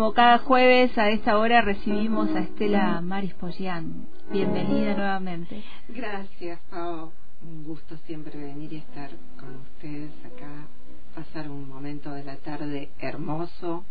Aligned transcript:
Como 0.00 0.14
cada 0.14 0.38
jueves 0.38 0.96
a 0.96 1.10
esta 1.10 1.38
hora 1.38 1.60
recibimos 1.60 2.30
a 2.30 2.40
Estela 2.40 3.02
Maris 3.02 3.34
Pollán. 3.34 4.06
Bienvenida 4.32 4.94
nuevamente. 4.94 5.62
Gracias, 5.90 6.58
Pau. 6.70 7.12
Un 7.42 7.64
gusto 7.64 7.98
siempre 8.06 8.40
venir 8.40 8.72
y 8.72 8.76
estar 8.76 9.10
con 9.38 9.56
ustedes 9.56 10.10
acá, 10.24 10.68
pasar 11.14 11.50
un 11.50 11.68
momento 11.68 12.12
de 12.12 12.24
la 12.24 12.36
tarde 12.36 12.88
hermoso, 12.98 13.84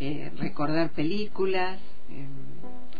eh, 0.00 0.32
recordar 0.38 0.92
películas, 0.92 1.78
eh, 2.08 2.26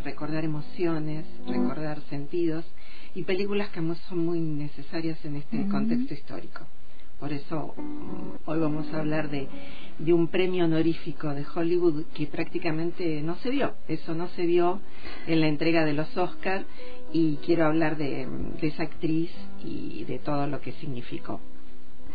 recordar 0.04 0.44
emociones, 0.44 1.24
recordar 1.46 1.98
sentidos 2.10 2.66
y 3.14 3.22
películas 3.22 3.70
que 3.70 3.80
son 4.06 4.18
muy 4.18 4.40
necesarias 4.40 5.18
en 5.24 5.36
este 5.36 5.66
contexto 5.68 6.12
histórico. 6.12 6.66
Por 7.18 7.32
eso 7.32 7.74
mm, 7.76 8.48
hoy 8.48 8.60
vamos 8.60 8.92
a 8.94 9.00
hablar 9.00 9.28
de, 9.28 9.48
de 9.98 10.12
un 10.12 10.28
premio 10.28 10.66
honorífico 10.66 11.34
de 11.34 11.44
Hollywood 11.52 12.04
que 12.14 12.26
prácticamente 12.26 13.20
no 13.22 13.36
se 13.36 13.50
vio. 13.50 13.74
Eso 13.88 14.14
no 14.14 14.28
se 14.28 14.46
vio 14.46 14.80
en 15.26 15.40
la 15.40 15.48
entrega 15.48 15.84
de 15.84 15.94
los 15.94 16.16
Oscar 16.16 16.64
y 17.12 17.36
quiero 17.36 17.66
hablar 17.66 17.96
de, 17.96 18.28
de 18.60 18.66
esa 18.68 18.84
actriz 18.84 19.30
y 19.64 20.04
de 20.04 20.18
todo 20.20 20.46
lo 20.46 20.60
que 20.60 20.72
significó. 20.72 21.40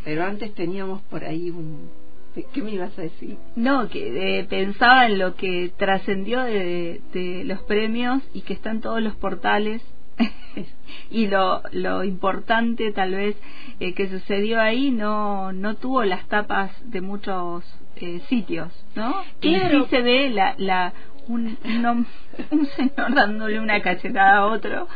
Pero 0.05 0.23
antes 0.23 0.53
teníamos 0.53 1.01
por 1.03 1.23
ahí 1.23 1.49
un... 1.49 1.89
¿Qué 2.51 2.63
me 2.63 2.71
ibas 2.71 2.97
a 2.97 3.03
decir? 3.03 3.37
No, 3.55 3.89
que 3.89 4.39
eh, 4.39 4.43
pensaba 4.45 5.05
en 5.05 5.19
lo 5.19 5.35
que 5.35 5.71
trascendió 5.77 6.41
de, 6.41 6.99
de 7.13 7.43
los 7.43 7.61
premios 7.63 8.23
y 8.33 8.41
que 8.41 8.53
está 8.53 8.71
en 8.71 8.81
todos 8.81 9.01
los 9.03 9.15
portales 9.15 9.83
y 11.09 11.27
lo, 11.27 11.61
lo 11.71 12.03
importante 12.03 12.91
tal 12.91 13.11
vez 13.15 13.35
eh, 13.79 13.93
que 13.93 14.09
sucedió 14.09 14.61
ahí 14.61 14.91
no 14.91 15.51
no 15.53 15.75
tuvo 15.75 16.03
las 16.03 16.27
tapas 16.27 16.71
de 16.89 17.01
muchos 17.01 17.63
eh, 17.97 18.21
sitios, 18.29 18.71
¿no? 18.95 19.15
Claro. 19.39 19.79
Y 19.79 19.83
sí 19.83 19.87
se 19.89 20.01
ve 20.01 20.29
la, 20.29 20.55
la 20.57 20.93
un, 21.27 21.57
un, 21.63 22.07
un 22.51 22.65
señor 22.67 23.13
dándole 23.15 23.59
una 23.59 23.81
cachetada 23.81 24.37
a 24.37 24.45
otro. 24.47 24.87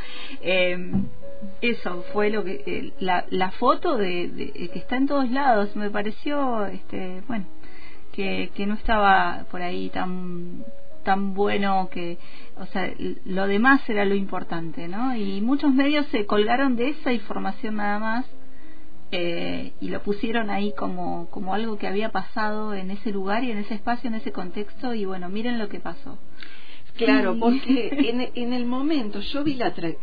eh, 0.42 0.78
eso 1.62 2.04
fue 2.14 2.32
lo 2.32 2.44
que 2.44 2.64
eh, 2.66 2.94
la, 3.00 3.26
la 3.30 3.52
foto 3.52 3.96
de, 3.96 4.28
de- 4.28 4.70
que 4.70 4.80
está 4.80 4.98
en 4.98 5.06
todos 5.08 5.30
lados 5.30 5.76
me 5.76 5.92
pareció 5.92 6.66
este 6.66 7.22
bueno 7.28 7.46
que, 8.12 8.50
que 8.56 8.66
no 8.66 8.74
estaba 8.74 9.46
por 9.52 9.62
ahí 9.62 9.90
tan 9.90 10.64
tan 11.04 11.36
bueno 11.36 11.90
que 11.92 12.18
o 12.60 12.66
sea 12.68 12.92
lo 13.26 13.48
demás 13.48 13.88
era 13.90 14.06
lo 14.06 14.16
importante 14.16 14.88
no 14.88 15.16
y 15.16 15.42
muchos 15.42 15.74
medios 15.74 16.06
se 16.08 16.26
colgaron 16.26 16.76
de 16.76 16.90
esa 16.90 17.14
información 17.14 17.76
nada 17.78 18.00
más 18.00 18.26
eh, 19.12 19.72
y 19.80 19.90
lo 19.90 20.02
pusieron 20.04 20.50
ahí 20.50 20.74
como 20.78 21.28
como 21.30 21.54
algo 21.54 21.78
que 21.78 21.88
había 21.88 22.10
pasado 22.12 22.74
en 22.74 22.92
ese 22.92 23.12
lugar 23.12 23.44
y 23.44 23.52
en 23.52 23.60
ese 23.60 23.76
espacio 23.76 24.08
en 24.10 24.16
ese 24.16 24.32
contexto 24.32 24.94
y 24.94 25.06
bueno 25.06 25.30
miren 25.30 25.60
lo 25.60 25.70
que 25.70 25.80
pasó. 25.80 26.18
Claro, 26.98 27.38
porque 27.40 27.90
en, 28.10 28.32
en 28.34 28.54
el 28.54 28.66
momento 28.66 29.20
yo 29.20 29.44
vi 29.44 29.54
la... 29.54 29.74
tra- 29.76 29.96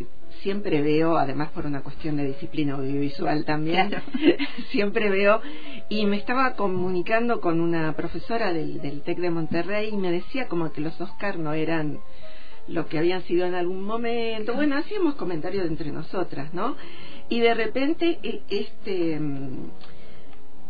Siempre 0.42 0.82
veo, 0.82 1.16
además 1.16 1.48
por 1.50 1.64
una 1.64 1.80
cuestión 1.82 2.16
de 2.16 2.27
disciplina 2.27 2.75
audiovisual 2.75 3.44
también, 3.47 3.88
Claro. 3.88 4.04
siempre 4.71 5.09
veo, 5.09 5.41
y 5.88 6.04
me 6.06 6.16
estaba 6.19 6.53
comunicando 6.54 7.41
con 7.41 7.60
una 7.60 7.92
profesora 7.94 8.53
del, 8.53 8.81
del 8.82 9.00
TEC 9.03 9.19
de 9.21 9.31
Monterrey 9.31 9.88
y 9.91 9.97
me 9.97 10.10
decía 10.12 10.47
como 10.47 10.71
que 10.71 10.82
los 10.82 11.00
Oscar 11.00 11.38
no 11.38 11.54
eran 11.54 11.98
lo 12.69 12.86
que 12.88 12.98
habían 12.98 13.22
sido 13.25 13.47
en 13.47 13.54
algún 13.54 13.82
momento. 13.84 14.54
Bueno, 14.54 14.76
hacíamos 14.76 15.14
comentarios 15.16 15.66
entre 15.66 15.91
nosotras, 15.91 16.52
¿no? 16.54 16.76
Y 17.28 17.41
de 17.41 17.54
repente 17.54 18.19
e- 18.22 18.42
este... 18.48 19.19
mm, 19.20 19.70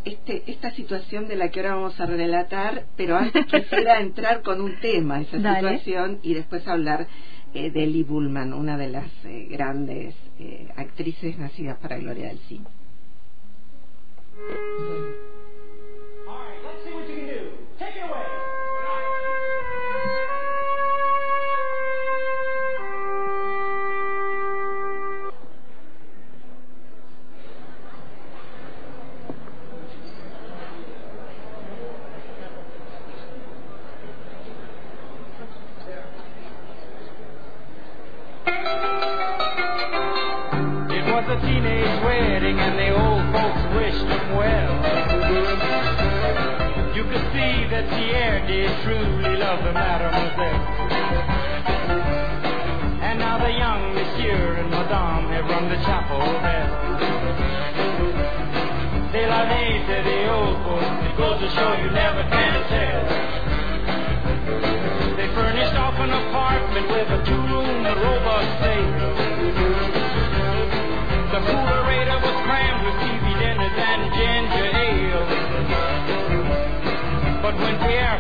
este, 0.05 0.43
esta 0.53 0.71
situación 0.73 1.29
de 1.29 1.37
la 1.37 1.49
que 1.51 1.61
ahora 1.61 1.77
vamos 1.77 1.99
a 1.99 2.05
relatar, 2.05 2.85
pero 2.97 3.17
antes 3.17 3.47
quisiera 3.51 4.01
entrar 4.01 4.43
con 4.43 4.61
un 4.61 4.79
tema, 4.81 5.23
esa 5.23 5.39
Dale. 5.39 5.79
situación, 5.79 6.19
y 6.23 6.35
después 6.35 6.69
hablar 6.69 7.07
eh, 7.55 7.71
de 7.71 7.87
Lee 7.87 8.03
Bullman, 8.03 8.53
una 8.53 8.77
de 8.77 8.89
las 8.91 9.11
eh, 9.25 9.47
grandes 9.51 10.15
eh, 10.39 10.69
actrices 10.77 11.39
nacidas 11.39 11.79
para 11.79 11.97
gloria 11.97 12.29
del 12.29 12.39
cine. 12.41 12.67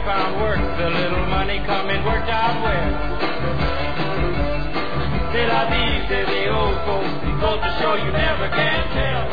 Found 0.04 0.36
work, 0.36 0.60
the 0.76 0.90
little 0.90 1.26
money 1.26 1.58
coming 1.64 2.04
worked 2.04 2.28
out 2.28 2.60
well. 2.60 2.92
C'est 5.32 5.46
la 5.48 5.64
vie, 5.64 6.06
say 6.08 6.24
the 6.28 6.52
old 6.52 6.76
folks. 6.84 7.08
Goes 7.40 7.60
to 7.64 7.70
show 7.80 7.94
you 7.96 8.12
never 8.12 8.48
can 8.52 8.84
tell. 8.92 9.24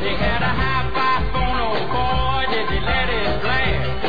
They 0.00 0.16
had 0.16 0.40
a 0.40 0.48
hi-fi 0.48 1.28
phone, 1.32 1.60
oh 1.60 1.76
boy, 1.92 2.48
did 2.52 2.66
they 2.72 2.80
let 2.80 3.08
it 3.12 3.42
blast. 3.44 4.00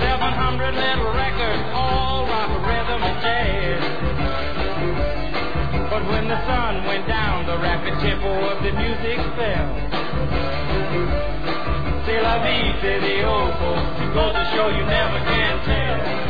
700 0.00 0.72
little 0.72 1.12
records, 1.12 1.64
all 1.76 2.24
rock, 2.32 2.48
rhythm, 2.64 3.02
and 3.12 3.20
jazz. 3.20 3.82
But 5.90 6.02
when 6.08 6.28
the 6.28 6.40
sun 6.48 6.84
went 6.86 7.06
down, 7.06 7.44
the 7.44 7.58
rapid 7.58 8.00
tempo 8.00 8.32
of 8.48 8.62
the 8.64 8.72
music 8.72 9.20
fell. 9.36 9.91
La 12.22 12.38
vie, 12.38 12.72
say 12.80 13.00
the 13.00 13.24
old 13.26 13.52
folks. 13.58 14.14
Goes 14.14 14.32
to 14.34 14.44
show 14.54 14.68
you 14.68 14.84
never 14.86 15.18
can 15.26 15.64
tell. 15.64 16.22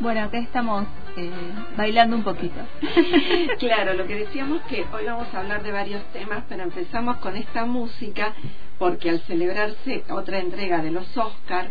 bueno 0.00 0.22
acá 0.24 0.38
estamos 0.38 0.86
eh, 1.16 1.30
bailando 1.76 2.16
un 2.16 2.22
poquito. 2.22 2.60
Claro, 3.58 3.94
lo 3.94 4.06
que 4.06 4.16
decíamos 4.16 4.62
que 4.62 4.84
hoy 4.92 5.06
vamos 5.06 5.32
a 5.32 5.40
hablar 5.40 5.62
de 5.62 5.72
varios 5.72 6.02
temas, 6.12 6.44
pero 6.48 6.62
empezamos 6.62 7.18
con 7.18 7.36
esta 7.36 7.64
música 7.64 8.34
porque 8.78 9.10
al 9.10 9.20
celebrarse 9.20 10.04
otra 10.10 10.38
entrega 10.38 10.82
de 10.82 10.90
los 10.90 11.16
Oscar, 11.16 11.68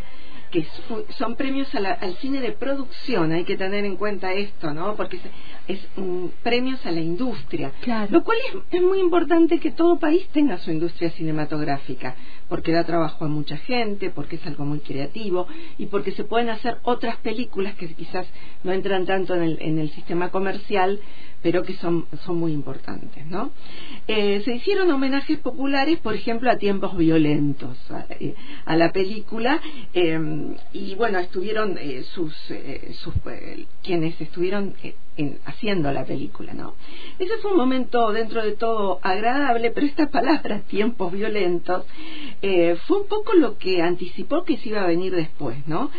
que 0.53 0.67
son 1.17 1.35
premios 1.35 1.73
a 1.73 1.79
la- 1.79 1.93
al 1.93 2.15
cine 2.17 2.39
de 2.39 2.51
producción, 2.51 3.31
hay 3.31 3.43
que 3.43 3.57
tener 3.57 3.85
en 3.85 3.95
cuenta 3.97 4.31
esto, 4.33 4.71
¿no? 4.71 4.95
Porque 4.95 5.17
es, 5.17 5.23
es, 5.79 5.87
mm, 5.97 6.27
premios 6.43 6.85
a 6.85 6.91
la 6.91 7.01
industria, 7.01 7.71
Claro. 7.81 8.07
lo 8.11 8.23
cual 8.23 8.37
es, 8.47 8.77
es 8.77 8.81
muy 8.83 8.99
importante 8.99 9.59
que 9.59 9.71
todo 9.71 9.97
país 9.97 10.27
tenga 10.31 10.59
su 10.59 10.69
industria 10.69 11.09
cinematográfica, 11.09 12.15
porque 12.47 12.71
da 12.71 12.83
trabajo 12.83 13.25
a 13.25 13.27
mucha 13.27 13.57
gente, 13.57 14.11
porque 14.11 14.35
es 14.35 14.45
algo 14.45 14.63
muy 14.63 14.79
creativo 14.79 15.47
y 15.79 15.87
porque 15.87 16.11
se 16.11 16.23
pueden 16.23 16.49
hacer 16.49 16.77
otras 16.83 17.17
películas 17.17 17.73
que 17.75 17.91
quizás 17.95 18.27
no 18.63 18.71
entran 18.71 19.05
tanto 19.07 19.33
en 19.33 19.41
el, 19.43 19.57
en 19.59 19.79
el 19.79 19.89
sistema 19.89 20.29
comercial, 20.29 20.99
pero 21.43 21.61
que 21.61 21.73
son, 21.75 22.07
son 22.25 22.37
muy 22.37 22.53
importantes. 22.53 23.25
¿no? 23.27 23.51
Eh, 24.07 24.41
se 24.45 24.55
hicieron 24.55 24.89
homenajes 24.89 25.37
populares, 25.39 25.99
por 25.99 26.15
ejemplo, 26.15 26.49
a 26.49 26.57
tiempos 26.57 26.97
violentos 26.97 27.77
a, 27.91 28.05
eh, 28.09 28.33
la 28.65 28.91
película 28.91 29.59
eh, 29.93 30.55
y 30.71 30.95
bueno, 30.95 31.19
estuvieron 31.19 31.77
eh, 31.77 32.03
sus, 32.03 32.33
sus 32.93 33.13
quienes 33.83 34.19
estuvieron 34.19 34.73
en- 35.17 35.37
haciendo 35.45 35.91
la 35.91 36.05
película. 36.05 36.53
¿no? 36.53 36.73
Ese 37.19 37.37
fue 37.41 37.51
un 37.51 37.57
momento 37.57 38.11
dentro 38.13 38.41
de 38.43 38.53
todo 38.53 38.99
agradable, 39.03 39.69
pero 39.71 39.85
esta 39.85 40.09
palabra, 40.09 40.61
tiempos 40.61 41.11
violentos, 41.11 41.85
fue 42.87 42.97
un 43.01 43.07
poco 43.07 43.33
lo 43.33 43.57
que 43.57 43.81
anticipó 43.81 44.43
que 44.43 44.57
se 44.57 44.69
iba 44.69 44.81
a 44.83 44.87
venir 44.87 45.13
después. 45.13 45.67
¿no? 45.67 45.91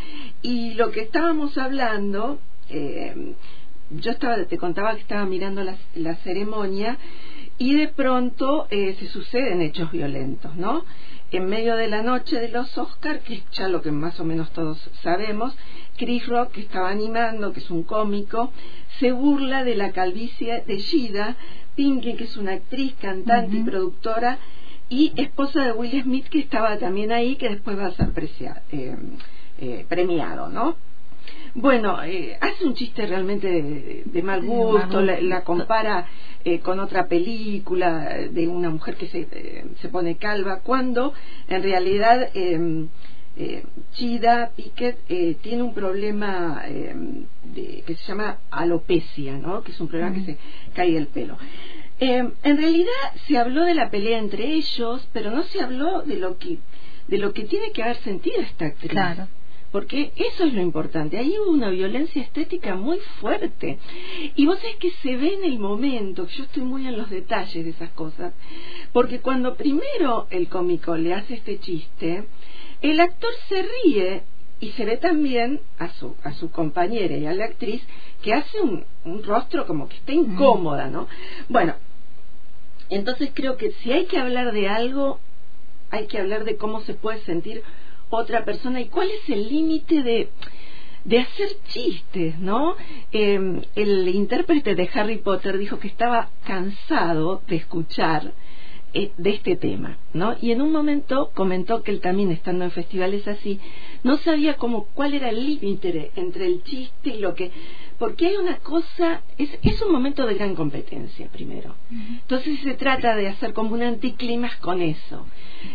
Y 0.42 0.74
lo 0.74 0.90
que 0.90 1.00
estábamos 1.02 1.56
hablando... 1.58 2.38
Eh, 2.70 3.34
yo 3.90 4.12
estaba 4.12 4.44
te 4.44 4.58
contaba 4.58 4.94
que 4.94 5.02
estaba 5.02 5.24
mirando 5.26 5.62
la, 5.62 5.76
la 5.94 6.16
ceremonia 6.16 6.98
y 7.58 7.74
de 7.74 7.88
pronto 7.88 8.66
eh, 8.70 8.96
se 8.98 9.06
suceden 9.08 9.60
hechos 9.60 9.92
violentos, 9.92 10.56
¿no? 10.56 10.84
En 11.30 11.46
medio 11.46 11.76
de 11.76 11.88
la 11.88 12.02
noche 12.02 12.38
de 12.38 12.48
los 12.48 12.76
Oscar, 12.78 13.20
que 13.20 13.34
es 13.34 13.50
ya 13.52 13.68
lo 13.68 13.82
que 13.82 13.90
más 13.90 14.18
o 14.20 14.24
menos 14.24 14.52
todos 14.52 14.78
sabemos, 15.02 15.56
Chris 15.96 16.26
Rock, 16.28 16.52
que 16.52 16.60
estaba 16.60 16.90
animando, 16.90 17.52
que 17.52 17.60
es 17.60 17.70
un 17.70 17.82
cómico, 17.82 18.52
se 18.98 19.12
burla 19.12 19.64
de 19.64 19.76
la 19.76 19.92
calvicie 19.92 20.62
de 20.66 20.78
Shida 20.78 21.36
Pinkett, 21.74 22.18
que 22.18 22.24
es 22.24 22.36
una 22.36 22.52
actriz, 22.52 22.94
cantante 23.00 23.56
y 23.56 23.62
productora, 23.62 24.38
y 24.88 25.12
esposa 25.16 25.64
de 25.64 25.72
Will 25.72 26.02
Smith, 26.02 26.28
que 26.28 26.40
estaba 26.40 26.78
también 26.78 27.10
ahí, 27.10 27.36
que 27.36 27.48
después 27.48 27.78
va 27.78 27.86
a 27.86 27.92
ser 27.92 28.12
eh, 28.72 28.96
eh, 29.58 29.86
premiado, 29.88 30.48
¿no? 30.48 30.76
Bueno, 31.54 32.02
eh, 32.02 32.36
hace 32.40 32.64
un 32.64 32.74
chiste 32.74 33.06
realmente 33.06 33.46
de, 33.48 34.02
de 34.06 34.22
mal 34.22 34.42
gusto, 34.42 35.00
la, 35.00 35.20
la 35.20 35.44
compara 35.44 36.06
eh, 36.44 36.58
con 36.60 36.80
otra 36.80 37.06
película 37.06 38.08
de 38.30 38.48
una 38.48 38.70
mujer 38.70 38.96
que 38.96 39.06
se, 39.08 39.28
eh, 39.30 39.64
se 39.80 39.88
pone 39.88 40.16
calva, 40.16 40.60
cuando 40.60 41.14
en 41.48 41.62
realidad 41.62 42.28
eh, 42.34 42.86
eh, 43.36 43.64
Chida 43.92 44.50
Pickett 44.56 44.98
eh, 45.08 45.36
tiene 45.42 45.62
un 45.62 45.74
problema 45.74 46.62
eh, 46.66 46.92
de- 47.44 47.82
que 47.86 47.94
se 47.96 48.04
llama 48.08 48.38
alopecia, 48.50 49.38
¿no? 49.38 49.62
que 49.62 49.70
es 49.72 49.80
un 49.80 49.88
problema 49.88 50.12
que 50.12 50.24
se 50.24 50.38
cae 50.74 50.96
el 50.96 51.06
pelo. 51.06 51.36
Eh, 52.00 52.30
en 52.42 52.56
realidad 52.56 52.90
se 53.28 53.38
habló 53.38 53.64
de 53.64 53.74
la 53.74 53.90
pelea 53.90 54.18
entre 54.18 54.44
ellos, 54.54 55.08
pero 55.12 55.30
no 55.30 55.44
se 55.44 55.60
habló 55.62 56.02
de 56.02 56.16
lo 56.16 56.36
que 56.38 56.58
de 57.06 57.18
lo 57.18 57.32
que 57.34 57.44
tiene 57.44 57.70
que 57.72 57.82
haber 57.82 57.96
sentido 57.96 58.40
esta 58.40 58.64
actriz 58.66 58.90
Claro. 58.90 59.28
Porque 59.74 60.12
eso 60.14 60.44
es 60.44 60.54
lo 60.54 60.60
importante. 60.60 61.18
Ahí 61.18 61.34
hubo 61.36 61.50
una 61.50 61.68
violencia 61.68 62.22
estética 62.22 62.76
muy 62.76 63.00
fuerte. 63.20 63.80
Y 64.36 64.46
vos 64.46 64.56
sabés 64.60 64.76
que 64.76 64.92
se 65.02 65.16
ve 65.16 65.34
en 65.34 65.42
el 65.42 65.58
momento, 65.58 66.28
que 66.28 66.34
yo 66.36 66.44
estoy 66.44 66.62
muy 66.62 66.86
en 66.86 66.96
los 66.96 67.10
detalles 67.10 67.64
de 67.64 67.70
esas 67.72 67.90
cosas, 67.90 68.34
porque 68.92 69.18
cuando 69.18 69.56
primero 69.56 70.28
el 70.30 70.48
cómico 70.48 70.96
le 70.96 71.12
hace 71.12 71.34
este 71.34 71.58
chiste, 71.58 72.22
el 72.82 73.00
actor 73.00 73.32
se 73.48 73.62
ríe 73.62 74.22
y 74.60 74.70
se 74.70 74.84
ve 74.84 74.96
también 74.96 75.60
a 75.80 75.88
su, 75.94 76.14
a 76.22 76.32
su 76.34 76.52
compañera 76.52 77.16
y 77.16 77.26
a 77.26 77.34
la 77.34 77.46
actriz 77.46 77.82
que 78.22 78.32
hace 78.32 78.60
un, 78.60 78.84
un 79.04 79.24
rostro 79.24 79.66
como 79.66 79.88
que 79.88 79.96
está 79.96 80.12
incómoda, 80.12 80.88
¿no? 80.88 81.08
Bueno, 81.48 81.74
entonces 82.90 83.32
creo 83.34 83.56
que 83.56 83.72
si 83.72 83.90
hay 83.90 84.06
que 84.06 84.20
hablar 84.20 84.52
de 84.52 84.68
algo, 84.68 85.18
hay 85.90 86.06
que 86.06 86.20
hablar 86.20 86.44
de 86.44 86.58
cómo 86.58 86.80
se 86.82 86.94
puede 86.94 87.18
sentir 87.22 87.64
otra 88.16 88.44
persona 88.44 88.80
y 88.80 88.86
cuál 88.86 89.10
es 89.10 89.28
el 89.28 89.48
límite 89.48 90.02
de 90.02 90.30
de 91.04 91.18
hacer 91.18 91.48
chistes, 91.68 92.38
¿no? 92.38 92.76
Eh, 93.12 93.60
el 93.74 94.08
intérprete 94.08 94.74
de 94.74 94.88
Harry 94.94 95.18
Potter 95.18 95.58
dijo 95.58 95.78
que 95.78 95.88
estaba 95.88 96.30
cansado 96.44 97.42
de 97.46 97.56
escuchar 97.56 98.32
de 98.94 99.30
este 99.30 99.56
tema, 99.56 99.98
¿no? 100.12 100.36
Y 100.40 100.52
en 100.52 100.62
un 100.62 100.70
momento 100.70 101.32
comentó 101.34 101.82
que 101.82 101.90
él 101.90 102.00
también 102.00 102.30
estando 102.30 102.64
en 102.64 102.70
festivales 102.70 103.26
así 103.26 103.58
no 104.04 104.18
sabía 104.18 104.54
cómo 104.54 104.84
cuál 104.94 105.14
era 105.14 105.30
el 105.30 105.44
límite 105.44 106.12
entre 106.14 106.46
el 106.46 106.62
chiste 106.62 107.10
y 107.10 107.18
lo 107.18 107.34
que 107.34 107.50
porque 107.98 108.28
hay 108.28 108.36
una 108.36 108.58
cosa 108.58 109.22
es 109.36 109.50
es 109.62 109.82
un 109.82 109.90
momento 109.90 110.24
de 110.26 110.34
gran 110.34 110.54
competencia 110.54 111.28
primero. 111.28 111.74
Entonces 111.90 112.60
se 112.60 112.74
trata 112.74 113.16
de 113.16 113.28
hacer 113.28 113.52
como 113.52 113.74
un 113.74 113.82
anticlimax 113.82 114.56
con 114.58 114.80
eso. 114.80 115.26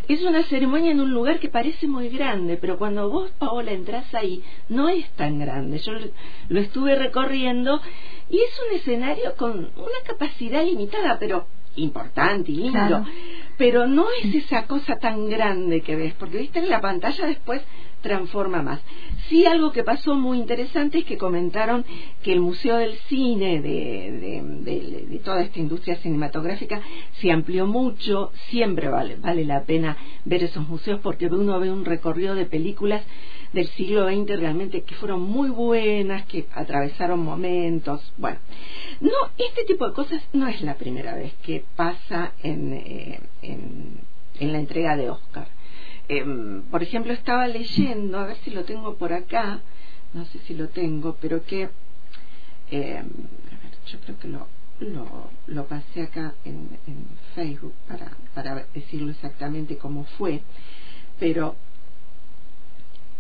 Es 0.08 0.24
una 0.24 0.44
ceremonia 0.44 0.92
en 0.92 1.02
un 1.02 1.12
lugar 1.12 1.40
que 1.40 1.50
parece 1.50 1.88
muy 1.88 2.08
grande, 2.10 2.56
pero 2.56 2.78
cuando 2.78 3.10
vos, 3.10 3.32
Paola, 3.38 3.72
entras 3.72 4.14
ahí, 4.14 4.44
no 4.70 4.88
es 4.88 5.10
tan 5.12 5.40
grande. 5.40 5.80
Yo 5.80 5.92
lo, 5.92 6.08
lo 6.48 6.60
estuve 6.62 6.96
recorriendo 6.96 7.82
y 8.30 8.38
es 8.38 8.62
un 8.68 8.78
escenario 8.78 9.36
con 9.36 9.58
una 9.76 10.00
capacidad 10.06 10.64
limitada, 10.64 11.18
pero 11.20 11.48
importante 11.84 12.52
y 12.52 12.56
lindo. 12.56 12.72
Claro. 12.72 13.06
Pero 13.58 13.88
no 13.88 14.06
es 14.24 14.34
esa 14.36 14.68
cosa 14.68 14.96
tan 14.98 15.30
grande 15.30 15.82
que 15.82 15.96
ves, 15.98 16.14
porque 16.18 16.38
viste 16.38 16.60
en 16.60 16.70
la 16.70 16.80
pantalla 16.80 17.26
después 17.28 17.62
transforma 18.02 18.62
más. 18.62 18.80
Sí, 19.28 19.46
algo 19.46 19.74
que 19.74 19.84
pasó 19.84 20.16
muy 20.16 20.38
interesante 20.38 21.00
es 21.00 21.04
que 21.06 21.18
comentaron 21.18 21.84
que 22.24 22.32
el 22.32 22.40
Museo 22.40 22.78
del 22.78 22.94
Cine, 23.10 23.62
de, 23.62 24.12
de, 24.12 24.42
de- 24.64 25.06
de 25.10 25.20
toda 25.20 25.42
esta 25.42 25.60
industria 25.60 25.98
cinematográfica, 25.98 26.82
se 27.20 27.30
amplió 27.32 27.68
mucho. 27.68 28.32
Siempre 28.50 28.88
vale, 28.88 29.18
vale 29.18 29.44
la 29.44 29.64
pena 29.64 29.98
ver 30.24 30.44
esos 30.46 30.66
museos 30.70 31.02
porque 31.04 31.28
uno 31.28 31.60
ve 31.60 31.70
un 31.70 31.84
recorrido 31.84 32.36
de 32.36 32.46
películas 32.46 33.04
del 33.54 33.68
siglo 33.70 34.08
XX 34.08 34.40
realmente 34.40 34.84
que 34.84 34.96
fueron 34.96 35.22
muy 35.22 35.50
buenas, 35.50 36.26
que 36.26 36.46
atravesaron 36.54 37.20
momentos. 37.20 38.14
Bueno, 38.18 38.40
no, 39.02 39.10
este 39.38 39.64
tipo 39.66 39.88
de 39.88 39.94
cosas 39.94 40.22
no 40.34 40.48
es 40.48 40.62
la 40.62 40.76
primera 40.76 41.16
vez 41.16 41.34
que 41.44 41.64
pasa 41.76 42.34
en, 42.44 42.74
eh, 42.74 43.20
en, 43.42 44.00
en 44.40 44.52
la 44.52 44.60
entrega 44.60 44.96
de 44.96 45.10
Oscar. 45.10 45.48
Em, 46.08 46.64
por 46.64 46.82
ejemplo, 46.82 47.14
estaba 47.14 47.48
leyendo, 47.48 48.18
a 48.20 48.26
ver 48.26 48.38
si 48.38 48.52
lo 48.52 48.64
tengo 48.66 48.96
por 48.96 49.14
acá, 49.14 49.62
no 50.14 50.26
sé 50.26 50.40
si 50.40 50.56
lo 50.56 50.70
tengo, 50.70 51.16
pero 51.22 51.44
que, 51.46 51.70
em, 52.72 52.98
a 52.98 53.64
ver, 53.64 53.74
yo 53.86 54.00
creo 54.00 54.20
que 54.20 54.28
lo, 54.28 54.48
lo, 55.48 55.66
pasé 55.68 56.04
acá 56.04 56.34
en, 56.46 56.70
en 56.88 57.06
Facebook 57.36 57.74
para, 57.88 58.12
para 58.34 58.66
decirlo 58.74 59.12
exactamente 59.12 59.78
cómo 59.78 60.06
fue, 60.18 60.42
pero 61.20 61.56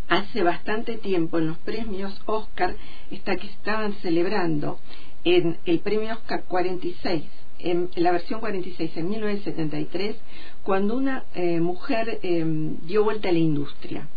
hace 0.10 0.44
bastante 0.44 0.98
tiempo 0.98 1.38
en 1.38 1.48
los 1.48 1.58
premios 1.60 2.20
Oscar 2.26 2.76
está 3.12 3.36
que 3.38 3.48
estaban 3.48 3.94
celebrando 4.02 4.80
en 5.24 5.58
el 5.66 5.80
premio 5.80 6.14
Oscar 6.14 6.44
46 6.46 7.24
en, 7.60 7.90
en 7.96 8.04
la 8.04 8.12
versión 8.12 8.40
46 8.40 8.98
en 8.98 9.10
1973 9.10 10.16
cuando 10.64 10.96
una 10.98 11.26
eh, 11.36 11.60
mujer 11.60 12.20
eh, 12.24 12.44
dio 12.84 13.04
vuelta 13.04 13.30
a 13.30 13.32
la 13.32 13.40
industria. 13.40 14.08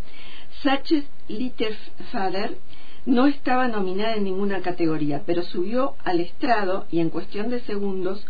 Saches 0.61 1.05
Litterfather 1.27 2.57
no 3.05 3.27
estaba 3.27 3.67
nominada 3.67 4.15
en 4.15 4.23
ninguna 4.23 4.61
categoría 4.61 5.23
pero 5.25 5.43
subió 5.43 5.95
al 6.03 6.21
estrado 6.21 6.87
y 6.89 6.99
en 7.01 7.09
cuestión 7.09 7.49
de 7.49 7.61
segundos 7.61 8.25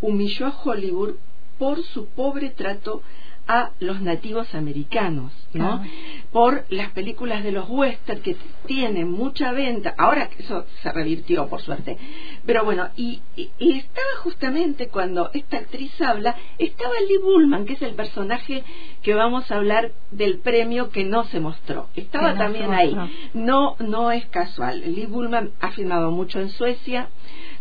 humilló 0.00 0.46
a 0.46 0.62
Hollywood 0.62 1.14
por 1.58 1.82
su 1.82 2.06
pobre 2.06 2.50
trato 2.50 3.02
a 3.48 3.70
los 3.80 4.00
nativos 4.02 4.54
americanos, 4.54 5.32
¿no? 5.54 5.78
Claro. 5.78 5.90
Por 6.30 6.64
las 6.68 6.90
películas 6.90 7.42
de 7.42 7.52
los 7.52 7.68
western 7.68 8.20
que 8.20 8.36
tienen 8.66 9.10
mucha 9.10 9.52
venta, 9.52 9.94
ahora 9.96 10.28
que 10.28 10.42
eso 10.42 10.66
se 10.82 10.92
revirtió 10.92 11.48
por 11.48 11.62
suerte, 11.62 11.96
pero 12.44 12.64
bueno, 12.64 12.88
y, 12.96 13.20
y- 13.36 13.50
y 13.58 13.72
estaba 13.78 14.06
justamente 14.22 14.88
cuando 14.88 15.30
esta 15.32 15.56
actriz 15.56 15.98
habla, 16.02 16.36
estaba 16.58 16.92
Lee 17.08 17.16
Bullman, 17.22 17.64
que 17.64 17.72
es 17.72 17.82
el 17.82 17.94
personaje 17.94 18.62
que 19.02 19.14
vamos 19.14 19.50
a 19.50 19.56
hablar 19.56 19.92
del 20.10 20.38
premio 20.38 20.90
que 20.90 21.04
no 21.04 21.24
se 21.24 21.40
mostró, 21.40 21.88
estaba 21.96 22.34
no 22.34 22.38
también 22.38 22.72
ahí, 22.74 22.94
no, 23.32 23.76
no 23.80 24.12
es 24.12 24.26
casual, 24.26 24.80
Lee 24.94 25.06
Bullman 25.06 25.52
ha 25.60 25.70
filmado 25.70 26.10
mucho 26.10 26.38
en 26.40 26.50
Suecia, 26.50 27.08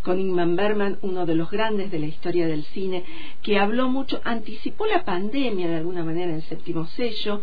con 0.07 0.21
Ingmar 0.21 0.47
Bergman, 0.55 0.99
uno 1.01 1.25
de 1.25 1.35
los 1.35 1.51
grandes 1.51 1.91
de 1.91 1.99
la 1.99 2.05
historia 2.05 2.47
del 2.47 2.63
cine, 2.63 3.03
que 3.41 3.59
habló 3.59 3.89
mucho, 3.89 4.21
anticipó 4.23 4.85
la 4.85 5.03
pandemia 5.03 5.67
de 5.67 5.75
alguna 5.75 6.05
manera 6.05 6.29
en 6.29 6.37
el 6.37 6.43
séptimo 6.43 6.87
sello. 6.87 7.41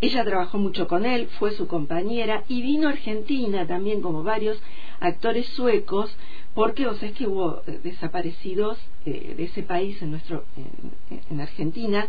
Ella 0.00 0.24
trabajó 0.24 0.58
mucho 0.58 0.88
con 0.88 1.06
él, 1.06 1.28
fue 1.38 1.52
su 1.52 1.68
compañera 1.68 2.42
y 2.48 2.60
vino 2.60 2.88
a 2.88 2.90
Argentina 2.90 3.68
también 3.68 4.00
como 4.00 4.24
varios 4.24 4.60
actores 4.98 5.46
suecos, 5.50 6.12
porque 6.54 6.88
o 6.88 6.94
sea, 6.94 7.10
es 7.10 7.14
que 7.14 7.28
hubo 7.28 7.62
eh, 7.68 7.78
desaparecidos 7.84 8.78
eh, 9.04 9.34
de 9.36 9.44
ese 9.44 9.62
país 9.62 10.00
en 10.02 10.12
nuestro 10.12 10.44
en, 10.56 11.20
en 11.30 11.40
Argentina 11.40 12.06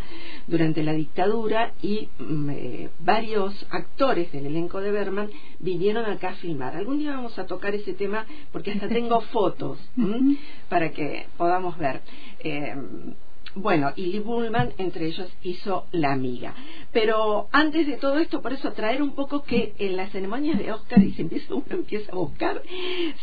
durante 0.48 0.84
la 0.84 0.94
dictadura 0.94 1.74
y 1.82 2.10
mm, 2.20 2.50
eh, 2.50 2.90
varios 3.00 3.66
actores 3.70 4.32
del 4.32 4.46
elenco 4.46 4.80
de 4.80 4.92
Berman 4.92 5.30
vinieron 5.60 6.06
acá 6.06 6.30
a 6.30 6.36
filmar. 6.36 6.76
Algún 6.76 7.00
día 7.00 7.12
vamos 7.12 7.38
a 7.40 7.46
tocar 7.46 7.74
ese 7.74 7.94
tema 7.94 8.26
porque 8.52 8.72
hasta 8.72 8.88
tengo 8.88 9.22
fotos 9.34 9.80
para 10.70 10.92
que 10.92 11.28
podamos 11.38 11.78
ver. 11.78 12.02
Eh, 12.40 12.76
bueno, 13.56 13.92
y 13.96 14.08
Lee 14.08 14.20
Bullman, 14.20 14.70
entre 14.78 15.08
ellos, 15.08 15.32
hizo 15.44 15.86
La 15.92 16.12
Amiga. 16.14 16.54
Pero 16.92 17.48
antes 17.52 17.88
de 17.88 17.98
todo 17.98 18.18
esto, 18.20 18.42
por 18.42 18.54
eso 18.54 18.72
traer 18.74 19.02
un 19.02 19.16
poco 19.16 19.44
que 19.44 19.74
en 19.80 19.96
las 19.98 20.12
ceremonias 20.12 20.58
de 20.60 20.72
Oscar, 20.72 21.02
y 21.04 21.14
se 21.14 21.22
empieza, 21.24 21.54
uno 21.54 21.66
empieza 21.70 22.12
a 22.12 22.16
buscar, 22.16 22.62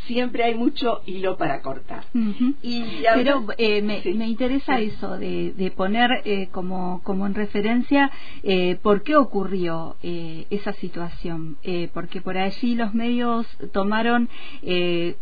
siempre 0.06 0.44
hay 0.44 0.54
mucho 0.54 1.02
hilo 1.06 1.36
para 1.36 1.62
cortar. 1.62 2.04
Y 2.62 2.84
Pero 3.14 3.44
eh, 3.58 3.82
me, 3.82 4.02
Sí. 4.02 4.14
me 4.14 4.28
interesa 4.28 4.78
Sí. 4.78 4.84
eso 4.84 5.18
de, 5.18 5.52
de 5.52 5.70
poner 5.70 6.10
eh, 6.24 6.48
como, 6.50 7.00
como 7.04 7.26
en 7.26 7.34
referencia 7.34 8.10
eh, 8.42 8.76
por 8.82 9.02
qué 9.02 9.16
ocurrió 9.16 9.96
eh, 10.02 10.46
esa 10.50 10.72
situación. 10.74 11.56
Eh, 11.62 11.88
porque 11.92 12.20
por 12.20 12.38
allí 12.38 12.74
los 12.74 12.94
medios 12.94 13.46
tomaron, 13.72 14.28
eh, 14.62 15.16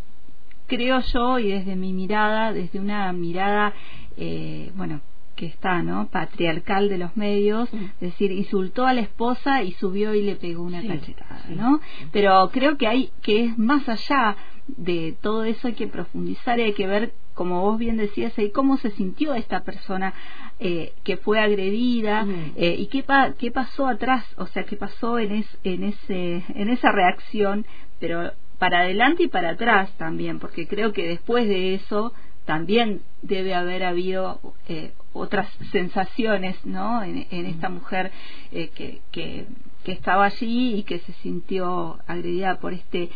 creo 0.68 1.00
yo, 1.00 1.38
y 1.40 1.48
desde 1.50 1.74
mi 1.74 1.92
mirada, 1.92 2.52
desde 2.52 2.78
una 2.78 3.12
mirada, 3.12 3.72
eh, 4.16 4.70
bueno, 4.76 5.00
que 5.34 5.46
está, 5.46 5.82
¿no? 5.82 6.08
Patriarcal 6.08 6.88
de 6.88 6.98
los 6.98 7.16
medios, 7.16 7.72
Mm. 7.72 7.84
es 7.84 8.00
decir, 8.00 8.30
insultó 8.32 8.86
a 8.86 8.92
la 8.92 9.00
esposa 9.02 9.62
y 9.62 9.72
subió 9.72 10.14
y 10.14 10.22
le 10.22 10.34
pegó 10.36 10.62
una 10.62 10.80
Sí, 10.82 10.88
cachetada, 10.88 11.42
sí. 11.46 11.54
¿no? 11.54 11.80
Pero 12.12 12.50
creo 12.52 12.76
que 12.76 12.86
hay 12.88 13.10
que 13.22 13.44
es 13.44 13.58
más 13.58 13.88
allá 13.88 14.36
de 14.66 15.16
todo 15.20 15.44
eso 15.44 15.68
hay 15.68 15.74
que 15.74 15.86
profundizar 15.86 16.58
y 16.58 16.62
hay 16.64 16.72
que 16.74 16.86
ver 16.86 17.12
como 17.34 17.62
vos 17.62 17.78
bien 17.78 17.96
decías 17.96 18.36
ahí 18.36 18.50
cómo 18.50 18.76
se 18.78 18.90
sintió 18.90 19.32
esta 19.34 19.60
persona 19.62 20.12
eh, 20.58 20.92
que 21.04 21.16
fue 21.16 21.38
agredida 21.38 22.24
Mm. 22.24 22.52
eh, 22.56 22.74
y 22.76 22.86
qué 22.88 23.04
pa- 23.04 23.32
qué 23.38 23.52
pasó 23.52 23.86
atrás 23.86 24.26
o 24.36 24.46
sea 24.46 24.64
qué 24.64 24.76
pasó 24.76 25.20
en 25.20 25.30
es- 25.36 25.58
en 25.62 25.84
ese 25.84 26.42
en 26.48 26.68
esa 26.68 26.90
reacción 26.90 27.64
pero 28.00 28.32
para 28.58 28.80
adelante 28.80 29.24
y 29.24 29.28
para 29.28 29.50
atrás 29.50 29.90
también 29.98 30.38
porque 30.38 30.66
creo 30.66 30.92
que 30.92 31.06
después 31.06 31.46
de 31.48 31.74
eso 31.74 32.12
también 32.44 33.02
debe 33.22 33.54
haber 33.54 33.84
habido 33.84 34.40
eh, 34.68 34.92
otras 35.12 35.48
sensaciones 35.70 36.56
no 36.64 37.02
en, 37.02 37.26
en 37.30 37.46
esta 37.46 37.68
mujer 37.68 38.10
eh, 38.52 38.70
que, 38.74 39.00
que 39.12 39.46
que 39.84 39.92
estaba 39.92 40.26
allí 40.26 40.74
y 40.74 40.82
que 40.82 40.98
se 40.98 41.12
sintió 41.22 41.98
agredida 42.06 42.58
por 42.60 42.74
este 42.74 43.08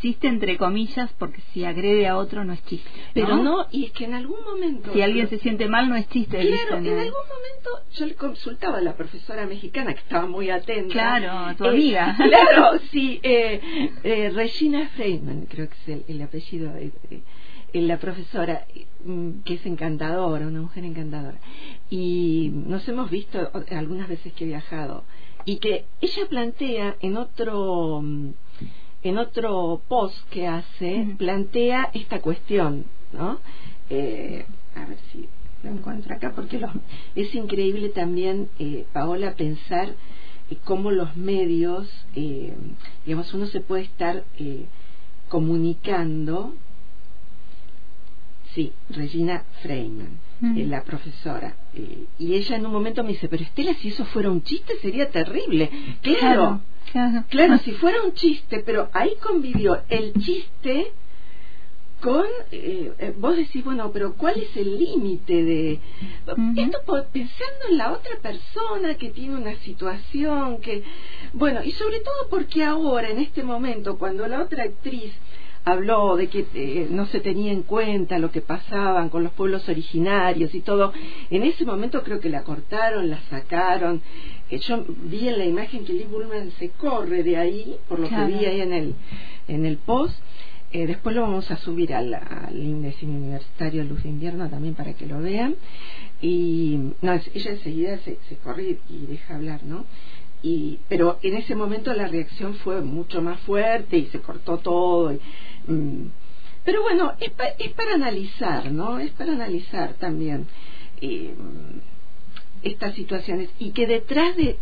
chiste 0.00 0.28
entre 0.28 0.56
comillas 0.56 1.12
porque 1.18 1.40
si 1.52 1.64
agrede 1.64 2.06
a 2.06 2.16
otro 2.16 2.44
no 2.44 2.52
es 2.52 2.64
chiste 2.64 2.88
Pero 3.14 3.36
no, 3.36 3.66
y 3.70 3.86
es 3.86 3.92
que 3.92 4.04
en 4.04 4.14
algún 4.14 4.42
momento... 4.44 4.92
si 4.92 5.00
alguien 5.00 5.28
se 5.28 5.38
siente 5.38 5.68
mal 5.68 5.88
no 5.88 5.96
es 5.96 6.08
chiste 6.10 6.38
Claro, 6.40 6.78
en 6.78 6.86
¿eh? 6.86 7.00
algún 7.00 7.22
momento 7.62 7.84
yo 7.92 8.06
le 8.06 8.14
consultaba 8.14 8.78
a 8.78 8.80
la 8.80 8.94
profesora 8.96 9.46
mexicana 9.46 9.94
que 9.94 10.00
estaba 10.00 10.26
muy 10.26 10.50
atenta. 10.50 10.92
Claro, 10.92 11.56
tu 11.56 11.64
Eh, 11.64 11.68
amiga. 11.68 12.16
Claro, 12.18 12.78
sí. 12.90 13.20
eh, 13.22 13.60
eh, 14.04 14.30
Regina 14.34 14.88
Freeman, 14.96 15.46
creo 15.48 15.68
que 15.68 15.74
es 15.74 15.88
el, 15.88 16.04
el 16.08 16.22
apellido 16.22 16.72
de, 16.72 16.92
eh, 17.10 17.22
la 17.82 17.98
profesora, 17.98 18.66
mm, 19.04 19.40
que 19.44 19.54
es 19.54 19.66
encantadora, 19.66 20.46
una 20.46 20.60
mujer 20.62 20.84
encantadora. 20.84 21.38
Y 21.90 22.50
nos 22.52 22.86
hemos 22.88 23.10
visto 23.10 23.50
algunas 23.70 24.08
veces 24.08 24.32
que 24.34 24.44
he 24.44 24.48
viajado. 24.48 25.04
Y 25.44 25.56
que 25.58 25.84
ella 26.00 26.26
plantea 26.28 26.96
en 27.00 27.16
otro. 27.16 28.00
mm, 28.02 28.32
En 29.04 29.18
otro 29.18 29.80
post 29.88 30.16
que 30.30 30.46
hace, 30.46 31.08
plantea 31.18 31.90
esta 31.92 32.20
cuestión, 32.20 32.84
¿no? 33.12 33.40
Eh, 33.90 34.46
a 34.76 34.84
ver 34.86 34.96
si 35.10 35.28
lo 35.62 35.70
encuentro 35.70 36.14
acá, 36.14 36.32
porque 36.34 36.58
los- 36.58 36.70
es 37.14 37.34
increíble 37.34 37.88
también, 37.90 38.48
eh, 38.58 38.86
Paola, 38.92 39.34
pensar 39.34 39.94
eh, 40.50 40.56
cómo 40.64 40.90
los 40.90 41.16
medios, 41.16 41.88
eh, 42.16 42.54
digamos, 43.06 43.32
uno 43.34 43.46
se 43.46 43.60
puede 43.60 43.82
estar 43.84 44.24
eh, 44.38 44.66
comunicando. 45.28 46.54
Sí, 48.54 48.72
Regina 48.90 49.44
Freeman, 49.62 50.18
Mm. 50.40 50.58
eh, 50.58 50.66
la 50.66 50.82
profesora. 50.82 51.56
eh, 51.74 52.04
y 52.18 52.34
ella 52.34 52.56
en 52.56 52.66
un 52.66 52.72
momento 52.72 53.02
me 53.02 53.10
dice, 53.12 53.28
pero 53.28 53.42
Estela, 53.42 53.72
si 53.74 53.88
eso 53.88 54.04
fuera 54.04 54.30
un 54.30 54.42
chiste 54.42 54.74
sería 54.82 55.08
terrible. 55.10 55.70
Claro, 56.02 56.60
claro 56.92 57.24
Claro, 57.30 57.56
si 57.58 57.72
fuera 57.72 58.02
un 58.02 58.12
chiste, 58.12 58.62
pero 58.66 58.90
ahí 58.92 59.12
convivió 59.22 59.80
el 59.88 60.12
chiste 60.14 60.92
con, 62.02 62.26
eh, 62.50 62.92
eh, 62.98 63.14
vos 63.16 63.36
decís, 63.36 63.64
bueno, 63.64 63.90
pero 63.92 64.14
¿cuál 64.14 64.34
es 64.36 64.56
el 64.56 64.76
límite 64.78 65.44
de 65.44 65.72
esto 66.56 67.06
pensando 67.12 67.62
en 67.70 67.78
la 67.78 67.92
otra 67.92 68.16
persona 68.20 68.94
que 68.96 69.10
tiene 69.10 69.36
una 69.36 69.54
situación 69.60 70.60
que, 70.60 70.82
bueno, 71.32 71.62
y 71.62 71.70
sobre 71.70 72.00
todo 72.00 72.28
porque 72.28 72.64
ahora, 72.64 73.08
en 73.10 73.18
este 73.18 73.42
momento, 73.44 73.98
cuando 73.98 74.26
la 74.26 74.42
otra 74.42 74.64
actriz 74.64 75.12
habló 75.64 76.16
de 76.16 76.26
que 76.26 76.44
eh, 76.54 76.88
no 76.90 77.06
se 77.06 77.20
tenía 77.20 77.52
en 77.52 77.62
cuenta 77.62 78.18
lo 78.18 78.32
que 78.32 78.40
pasaban 78.40 79.08
con 79.08 79.22
los 79.22 79.32
pueblos 79.32 79.68
originarios 79.68 80.52
y 80.56 80.60
todo, 80.60 80.92
en 81.30 81.44
ese 81.44 81.64
momento 81.64 82.02
creo 82.02 82.18
que 82.18 82.28
la 82.30 82.42
cortaron, 82.42 83.10
la 83.10 83.20
sacaron. 83.30 84.02
Eh, 84.50 84.58
yo 84.58 84.84
vi 85.04 85.28
en 85.28 85.38
la 85.38 85.44
imagen 85.44 85.84
que 85.84 85.92
Lee 85.92 86.08
Bullman 86.10 86.50
se 86.58 86.70
corre 86.70 87.22
de 87.22 87.36
ahí, 87.36 87.76
por 87.88 88.00
lo 88.00 88.08
Claro. 88.08 88.26
que 88.26 88.32
vi 88.32 88.44
ahí 88.44 88.60
en 88.60 88.72
el, 88.72 88.94
en 89.46 89.64
el 89.66 89.76
post. 89.76 90.18
Eh, 90.72 90.86
después 90.86 91.14
lo 91.14 91.22
vamos 91.22 91.50
a 91.50 91.56
subir 91.58 91.92
al, 91.94 92.14
al 92.14 92.58
link 92.58 92.94
Universitario 93.02 93.84
Luz 93.84 94.02
de 94.04 94.08
Invierno 94.08 94.48
también 94.48 94.74
para 94.74 94.94
que 94.94 95.06
lo 95.06 95.20
vean. 95.20 95.54
Y 96.22 96.78
no, 97.02 97.12
ella 97.12 97.50
enseguida 97.50 97.98
se, 97.98 98.18
se 98.28 98.36
corre 98.36 98.78
y 98.88 99.06
deja 99.06 99.34
hablar, 99.34 99.62
¿no? 99.64 99.84
Y, 100.42 100.78
pero 100.88 101.18
en 101.22 101.36
ese 101.36 101.54
momento 101.54 101.92
la 101.92 102.08
reacción 102.08 102.54
fue 102.54 102.80
mucho 102.80 103.20
más 103.22 103.38
fuerte 103.40 103.96
y 103.98 104.06
se 104.06 104.20
cortó 104.20 104.58
todo. 104.58 105.12
y, 105.12 105.20
mm, 105.68 106.10
pero 106.64 106.82
bueno, 106.82 107.12
es, 107.20 107.30
pa- 107.30 107.54
es 107.58 107.72
para 107.72 107.94
analizar, 107.94 108.70
¿no? 108.72 108.98
Es 108.98 109.10
para 109.12 109.32
analizar 109.32 109.94
también 109.94 110.46
eh, 111.00 111.34
estas 112.62 112.94
situaciones 112.94 113.50
y 113.58 113.70
que 113.70 113.86
detrás 113.86 114.36
de 114.36 114.56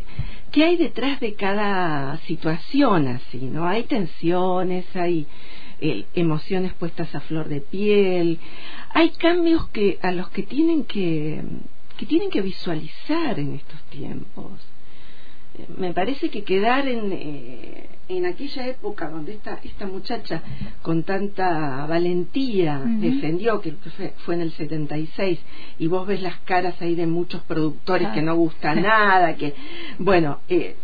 qué 0.50 0.64
hay 0.64 0.76
detrás 0.76 1.20
de 1.20 1.34
cada 1.34 2.16
situación 2.26 3.06
así, 3.08 3.38
¿no? 3.38 3.66
Hay 3.68 3.84
tensiones, 3.84 4.84
hay 4.96 5.26
eh, 5.80 6.06
emociones 6.14 6.72
puestas 6.74 7.14
a 7.14 7.20
flor 7.20 7.48
de 7.48 7.60
piel, 7.60 8.38
hay 8.92 9.10
cambios 9.10 9.68
que 9.68 9.98
a 10.02 10.12
los 10.12 10.30
que 10.30 10.42
tienen 10.42 10.84
que 10.84 11.42
que 12.00 12.06
tienen 12.06 12.30
que 12.30 12.40
visualizar 12.40 13.38
en 13.38 13.56
estos 13.56 13.78
tiempos. 13.90 14.52
Me 15.76 15.92
parece 15.92 16.30
que 16.30 16.44
quedar 16.44 16.88
en, 16.88 17.12
eh, 17.12 17.90
en 18.08 18.24
aquella 18.24 18.68
época 18.68 19.10
donde 19.10 19.34
esta, 19.34 19.60
esta 19.62 19.86
muchacha 19.86 20.42
con 20.80 21.02
tanta 21.02 21.84
valentía 21.84 22.80
defendió, 22.86 23.60
que 23.60 23.72
fue, 23.72 24.14
fue 24.24 24.36
en 24.36 24.40
el 24.40 24.52
76, 24.52 25.40
y 25.78 25.86
vos 25.88 26.06
ves 26.06 26.22
las 26.22 26.38
caras 26.40 26.80
ahí 26.80 26.94
de 26.94 27.06
muchos 27.06 27.42
productores 27.42 28.08
que 28.08 28.22
no 28.22 28.34
gusta 28.34 28.74
nada, 28.74 29.36
que, 29.36 29.54
bueno, 29.98 30.40
eh, 30.48 30.76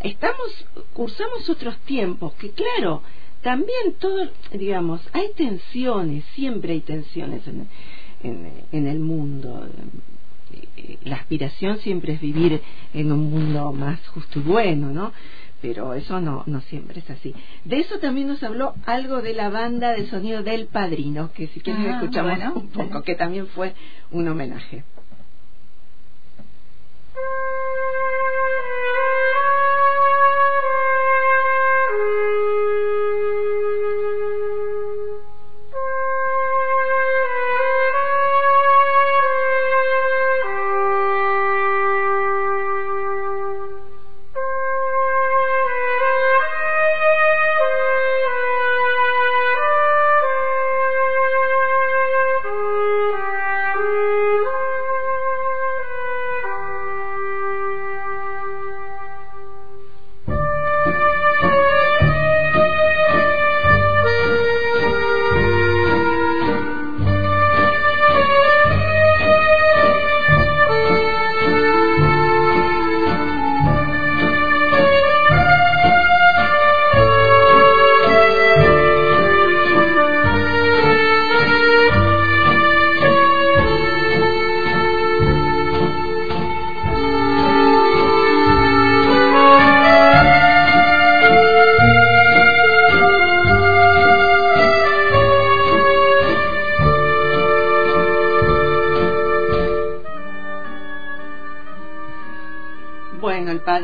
estamos, 0.00 0.66
cursamos 0.94 1.50
otros 1.50 1.76
tiempos, 1.80 2.32
que 2.36 2.50
claro, 2.52 3.02
también 3.44 3.94
todo, 4.00 4.28
digamos, 4.52 5.00
hay 5.12 5.28
tensiones, 5.36 6.24
siempre 6.34 6.72
hay 6.72 6.80
tensiones 6.80 7.46
en, 7.46 7.68
en, 8.24 8.50
en 8.72 8.86
el 8.88 8.98
mundo. 8.98 9.68
Eh, 10.76 10.98
La 11.04 11.16
aspiración 11.16 11.78
siempre 11.78 12.14
es 12.14 12.20
vivir 12.20 12.60
en 12.92 13.12
un 13.12 13.30
mundo 13.30 13.72
más 13.72 14.00
justo 14.08 14.40
y 14.40 14.42
bueno, 14.42 14.90
¿no? 14.90 15.12
Pero 15.62 15.94
eso 15.94 16.20
no, 16.20 16.42
no 16.46 16.60
siempre 16.62 16.98
es 17.00 17.08
así. 17.10 17.34
De 17.64 17.78
eso 17.78 17.98
también 17.98 18.28
nos 18.28 18.42
habló 18.42 18.74
algo 18.86 19.22
de 19.22 19.32
la 19.34 19.48
banda 19.48 19.92
de 19.92 20.06
sonido 20.08 20.42
del 20.42 20.66
Padrino, 20.66 21.30
que 21.32 21.46
si 21.48 21.60
quieren 21.60 21.86
Ah, 21.86 22.00
escuchamos 22.00 22.36
bueno, 22.36 22.52
un 22.56 22.68
poco, 22.68 23.02
que 23.02 23.14
también 23.14 23.46
fue 23.46 23.72
un 24.10 24.28
homenaje. 24.28 24.84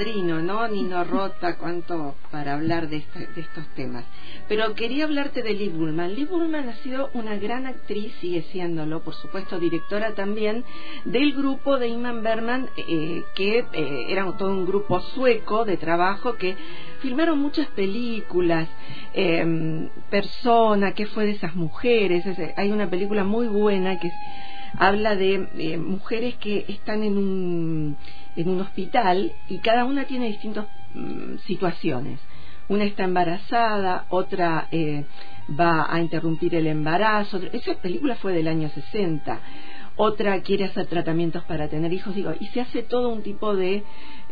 Padrino, 0.01 0.41
¿no? 0.41 0.67
Nino 0.67 1.05
Rota, 1.05 1.57
cuánto 1.59 2.15
para 2.31 2.55
hablar 2.55 2.89
de, 2.89 2.97
este- 2.99 3.27
de 3.35 3.41
estos 3.43 3.67
temas. 3.75 4.05
Pero 4.49 4.75
quería 4.75 5.05
hablarte 5.05 5.43
de 5.43 5.53
Liv 5.53 5.73
Bullman. 5.77 6.15
Liv 6.15 6.29
Bullman 6.31 6.71
ha 6.71 6.77
sido 6.77 7.11
una 7.13 7.37
gran 7.37 7.67
actriz, 7.67 8.11
sigue 8.21 8.43
siéndolo, 8.51 9.01
por 9.03 9.13
supuesto, 9.15 9.59
directora 9.61 10.15
también, 10.15 10.65
del 11.05 11.35
grupo 11.35 11.79
de 11.79 11.89
Ingmar 11.89 12.23
Bergman, 12.23 12.71
eh, 12.89 13.23
que 13.35 13.59
eh, 13.75 14.07
era 14.09 14.25
todo 14.39 14.51
un 14.53 14.65
grupo 14.65 15.01
sueco 15.01 15.67
de 15.67 15.77
trabajo 15.77 16.35
que 16.37 16.57
filmaron 17.01 17.39
muchas 17.39 17.67
películas, 17.69 18.69
eh, 19.13 19.87
Persona, 20.09 20.93
¿qué 20.93 21.05
fue 21.07 21.27
de 21.27 21.33
esas 21.33 21.55
mujeres? 21.55 22.25
Ese- 22.25 22.55
hay 22.57 22.71
una 22.71 22.89
película 22.89 23.23
muy 23.25 23.49
buena 23.49 23.99
que 24.01 24.11
habla 24.79 25.15
de 25.17 25.49
eh, 25.59 25.77
mujeres 25.77 26.37
que 26.37 26.65
están 26.69 27.03
en 27.03 27.19
un, 27.19 27.97
en 28.37 28.49
un 28.49 28.61
hospital 28.61 29.33
y 29.49 29.59
cada 29.59 29.85
una 29.85 30.05
tiene 30.05 30.29
distintas 30.29 30.67
mm, 30.95 31.39
situaciones. 31.47 32.21
Una 32.69 32.85
está 32.85 33.05
embarazada, 33.05 34.07
otra 34.11 34.69
eh, 34.71 35.05
va 35.59 35.93
a 35.93 36.01
interrumpir 36.01 36.55
el 36.55 36.69
embarazo. 36.69 37.41
Esa 37.53 37.75
película 37.75 38.15
fue 38.17 38.33
del 38.33 38.47
año 38.47 38.69
60. 38.69 39.41
Otra 39.97 40.41
quiere 40.43 40.67
hacer 40.67 40.87
tratamientos 40.87 41.43
para 41.45 41.69
tener 41.69 41.93
hijos. 41.93 42.15
Digo, 42.15 42.33
y 42.39 42.47
se 42.47 42.61
hace 42.61 42.83
todo 42.83 43.09
un 43.09 43.23
tipo 43.23 43.57
de 43.57 43.83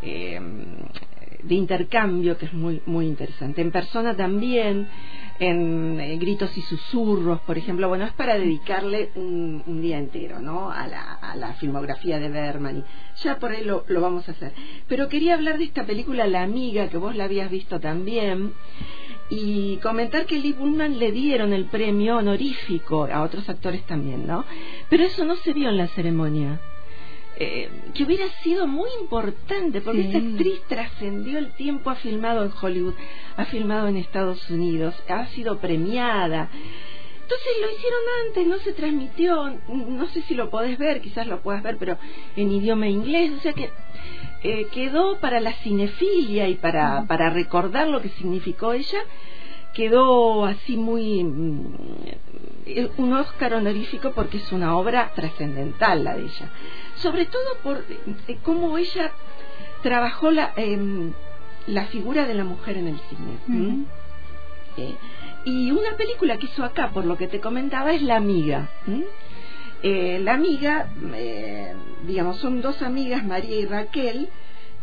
eh, 0.01 0.39
de 1.43 1.55
intercambio 1.55 2.37
que 2.37 2.45
es 2.45 2.53
muy 2.53 2.81
muy 2.85 3.07
interesante. 3.07 3.61
En 3.61 3.71
persona 3.71 4.15
también, 4.15 4.87
en 5.39 5.99
eh, 5.99 6.17
gritos 6.17 6.57
y 6.57 6.61
susurros, 6.61 7.39
por 7.41 7.57
ejemplo, 7.57 7.87
bueno, 7.87 8.05
es 8.05 8.13
para 8.13 8.37
dedicarle 8.37 9.11
un, 9.15 9.63
un 9.65 9.81
día 9.81 9.97
entero, 9.97 10.39
¿no? 10.39 10.69
A 10.69 10.85
la, 10.87 11.13
a 11.13 11.35
la 11.35 11.53
filmografía 11.53 12.19
de 12.19 12.29
Berman. 12.29 12.83
Ya 13.23 13.39
por 13.39 13.51
ahí 13.51 13.63
lo, 13.63 13.85
lo 13.87 14.01
vamos 14.01 14.27
a 14.27 14.33
hacer. 14.33 14.51
Pero 14.87 15.07
quería 15.07 15.35
hablar 15.35 15.57
de 15.57 15.63
esta 15.63 15.85
película 15.85 16.27
La 16.27 16.43
Amiga, 16.43 16.89
que 16.89 16.97
vos 16.97 17.15
la 17.15 17.23
habías 17.23 17.49
visto 17.49 17.79
también, 17.79 18.53
y 19.29 19.77
comentar 19.77 20.25
que 20.25 20.39
Lee 20.39 20.53
Bullman 20.53 20.99
le 20.99 21.11
dieron 21.11 21.53
el 21.53 21.65
premio 21.65 22.17
honorífico 22.17 23.05
a 23.05 23.21
otros 23.21 23.47
actores 23.47 23.83
también, 23.85 24.27
¿no? 24.27 24.43
Pero 24.89 25.03
eso 25.03 25.23
no 25.23 25.35
se 25.37 25.53
vio 25.53 25.69
en 25.69 25.77
la 25.77 25.87
ceremonia 25.87 26.59
eh, 27.39 27.69
que 27.93 28.03
hubiera 28.03 28.27
sido 28.43 28.67
muy 28.67 28.89
importante, 29.01 29.79
porque 29.81 30.01
Sí. 30.03 30.07
esta 30.07 30.17
actriz 30.19 30.61
trascendió 30.67 31.37
el 31.39 31.51
tiempo, 31.53 31.89
ha 31.89 31.95
filmado 31.95 32.43
en 32.43 32.51
Hollywood, 32.61 32.93
ha 33.37 33.45
filmado 33.45 33.87
en 33.87 33.95
Estados 33.97 34.49
Unidos, 34.49 34.93
ha 35.07 35.25
sido 35.27 35.57
premiada. 35.59 36.49
Entonces 37.23 37.51
lo 37.61 37.69
hicieron 37.71 37.99
antes, 38.27 38.47
no 38.47 38.57
se 38.57 38.73
transmitió, 38.73 39.55
no 39.69 40.07
sé 40.07 40.21
si 40.23 40.33
lo 40.35 40.49
podés 40.49 40.77
ver, 40.77 40.99
quizás 40.99 41.27
lo 41.27 41.41
puedas 41.41 41.61
ver, 41.63 41.77
pero 41.77 41.97
en 42.35 42.51
idioma 42.51 42.87
inglés, 42.87 43.31
o 43.37 43.39
sea 43.39 43.53
que 43.53 43.69
eh, 44.43 44.67
quedó 44.71 45.17
para 45.19 45.39
la 45.39 45.53
cinefilia 45.53 46.47
y 46.49 46.55
para, 46.55 47.05
para 47.07 47.29
recordar 47.29 47.87
lo 47.87 48.01
que 48.01 48.09
significó 48.09 48.73
ella, 48.73 48.99
quedó 49.73 50.45
así 50.45 50.75
muy 50.75 51.23
mm, 51.23 51.75
eh, 52.65 52.89
un 52.97 53.13
Oscar 53.13 53.53
honorífico 53.53 54.11
porque 54.11 54.37
es 54.37 54.51
una 54.51 54.75
obra 54.75 55.11
trascendental 55.15 56.03
la 56.03 56.15
de 56.15 56.23
ella 56.23 56.49
sobre 57.01 57.25
todo 57.25 57.57
por 57.63 57.85
eh, 58.27 58.37
cómo 58.43 58.77
ella 58.77 59.11
trabajó 59.81 60.31
la 60.31 60.53
em, 60.55 61.13
la 61.67 61.85
figura 61.85 62.25
de 62.25 62.33
la 62.33 62.43
mujer 62.43 62.77
en 62.77 62.87
el 62.87 62.99
cine. 63.09 63.85
Eh, 64.77 64.95
y 65.45 65.71
una 65.71 65.95
película 65.97 66.37
que 66.37 66.45
hizo 66.45 66.63
acá 66.63 66.91
por 66.91 67.05
lo 67.05 67.17
que 67.17 67.27
te 67.27 67.39
comentaba 67.39 67.93
es 67.93 68.01
La 68.01 68.17
Amiga. 68.17 68.69
Eh, 69.81 70.19
La 70.21 70.33
Amiga 70.33 70.89
eh, 71.13 71.73
digamos 72.05 72.37
son 72.37 72.61
dos 72.61 72.81
amigas 72.81 73.23
María 73.23 73.55
y 73.55 73.65
Raquel 73.65 74.29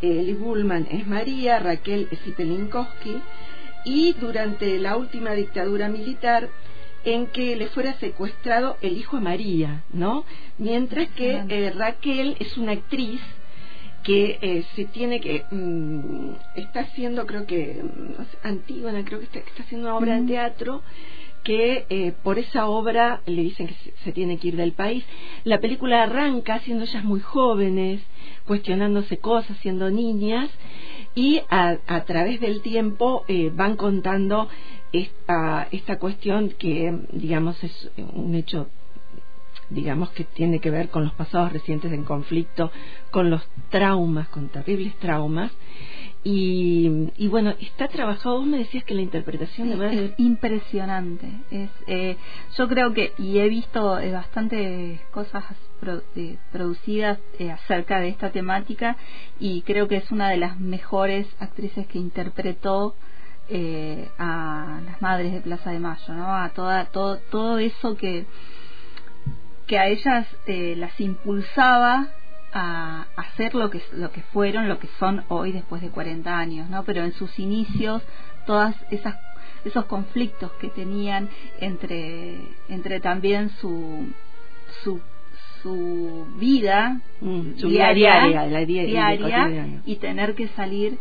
eh, 0.00 0.22
Liv 0.22 0.38
Bullman 0.38 0.86
es 0.90 1.06
María 1.06 1.58
Raquel 1.58 2.08
es 2.10 2.26
Ipelinkowski 2.26 3.20
y 3.84 4.14
durante 4.14 4.78
la 4.78 4.96
última 4.96 5.32
dictadura 5.32 5.88
militar 5.88 6.48
en 7.06 7.28
que 7.28 7.54
le 7.54 7.68
fuera 7.68 7.94
secuestrado 8.00 8.76
el 8.82 8.98
hijo 8.98 9.16
de 9.16 9.22
María, 9.22 9.84
¿no? 9.92 10.24
Mientras 10.58 11.08
que 11.10 11.40
eh, 11.48 11.72
Raquel 11.74 12.36
es 12.40 12.58
una 12.58 12.72
actriz 12.72 13.20
que 14.02 14.38
eh, 14.42 14.64
se 14.74 14.86
tiene 14.86 15.20
que 15.20 15.44
mm, 15.50 16.32
está 16.56 16.80
haciendo 16.80 17.24
creo 17.26 17.46
que 17.46 17.80
mm, 17.82 18.46
Antígona 18.46 19.04
creo 19.04 19.20
que 19.20 19.26
está, 19.26 19.40
haciendo 19.62 19.86
una 19.86 19.96
obra 19.96 20.20
de 20.20 20.26
teatro 20.26 20.82
que 21.44 21.86
eh, 21.90 22.12
por 22.24 22.40
esa 22.40 22.66
obra 22.66 23.20
le 23.26 23.42
dicen 23.42 23.68
que 23.68 23.74
se, 23.74 23.92
se 24.02 24.12
tiene 24.12 24.38
que 24.38 24.48
ir 24.48 24.56
del 24.56 24.72
país. 24.72 25.04
La 25.44 25.60
película 25.60 26.02
arranca 26.02 26.58
siendo 26.60 26.82
ellas 26.82 27.04
muy 27.04 27.20
jóvenes, 27.20 28.00
cuestionándose 28.46 29.18
cosas, 29.18 29.56
siendo 29.58 29.88
niñas, 29.88 30.50
y 31.14 31.40
a, 31.48 31.78
a 31.86 32.04
través 32.04 32.40
del 32.40 32.62
tiempo 32.62 33.24
eh, 33.28 33.50
van 33.52 33.76
contando 33.76 34.48
esta, 34.92 35.68
esta 35.70 35.98
cuestión 35.98 36.50
que, 36.50 36.96
digamos, 37.12 37.62
es 37.64 37.90
un 38.14 38.34
hecho 38.34 38.68
digamos 39.68 40.10
que 40.10 40.22
tiene 40.22 40.60
que 40.60 40.70
ver 40.70 40.90
con 40.90 41.02
los 41.02 41.12
pasados 41.14 41.52
recientes 41.52 41.92
en 41.92 42.04
conflicto, 42.04 42.70
con 43.10 43.30
los 43.30 43.42
traumas, 43.68 44.28
con 44.28 44.48
terribles 44.48 44.94
traumas. 44.98 45.50
Y, 46.22 47.10
y 47.16 47.26
bueno, 47.28 47.52
está 47.60 47.88
trabajado, 47.88 48.38
vos 48.38 48.46
me 48.46 48.58
decías 48.58 48.84
que 48.84 48.94
la 48.94 49.02
interpretación 49.02 49.68
de 49.70 49.76
Madre 49.76 50.04
es 50.06 50.12
impresionante. 50.18 51.28
Es, 51.50 51.70
eh, 51.88 52.16
yo 52.56 52.68
creo 52.68 52.92
que, 52.94 53.12
y 53.18 53.38
he 53.38 53.48
visto 53.48 53.98
eh, 53.98 54.12
bastantes 54.12 55.00
cosas 55.10 55.44
pro- 55.80 56.02
eh, 56.14 56.36
producidas 56.52 57.18
eh, 57.38 57.50
acerca 57.50 58.00
de 58.00 58.08
esta 58.08 58.30
temática, 58.30 58.96
y 59.40 59.62
creo 59.62 59.88
que 59.88 59.96
es 59.96 60.10
una 60.12 60.28
de 60.30 60.36
las 60.36 60.60
mejores 60.60 61.26
actrices 61.40 61.86
que 61.88 61.98
interpretó 61.98 62.94
eh, 63.48 64.08
a 64.18 64.80
las 64.84 65.00
madres 65.00 65.32
de 65.32 65.40
Plaza 65.40 65.70
de 65.70 65.78
Mayo, 65.78 66.14
¿no? 66.14 66.34
A 66.34 66.48
toda, 66.50 66.86
todo, 66.86 67.18
todo 67.30 67.58
eso 67.58 67.96
que, 67.96 68.26
que 69.66 69.78
a 69.78 69.86
ellas 69.86 70.26
eh, 70.46 70.74
las 70.76 70.98
impulsaba 71.00 72.08
a 72.52 73.06
hacer 73.16 73.54
lo 73.54 73.68
que 73.70 73.82
lo 73.92 74.10
que 74.12 74.22
fueron, 74.22 74.68
lo 74.68 74.78
que 74.78 74.88
son 74.98 75.24
hoy 75.28 75.52
después 75.52 75.82
de 75.82 75.90
40 75.90 76.38
años, 76.38 76.70
¿no? 76.70 76.84
Pero 76.84 77.04
en 77.04 77.12
sus 77.12 77.38
inicios 77.38 78.02
todas 78.46 78.74
esas 78.90 79.16
esos 79.64 79.84
conflictos 79.86 80.52
que 80.60 80.68
tenían 80.68 81.28
entre 81.60 82.38
entre 82.68 83.00
también 83.00 83.50
su 83.60 84.06
su 84.82 85.00
su 85.62 86.26
vida 86.38 87.00
Mm, 87.20 87.56
su 87.56 87.68
diaria, 87.68 88.26
diaria, 88.26 88.46
la 88.46 88.64
diaria, 88.64 89.18
cotidiana. 89.18 89.82
y 89.86 89.96
tener 89.96 90.34
que 90.34 90.48
salir 90.48 90.98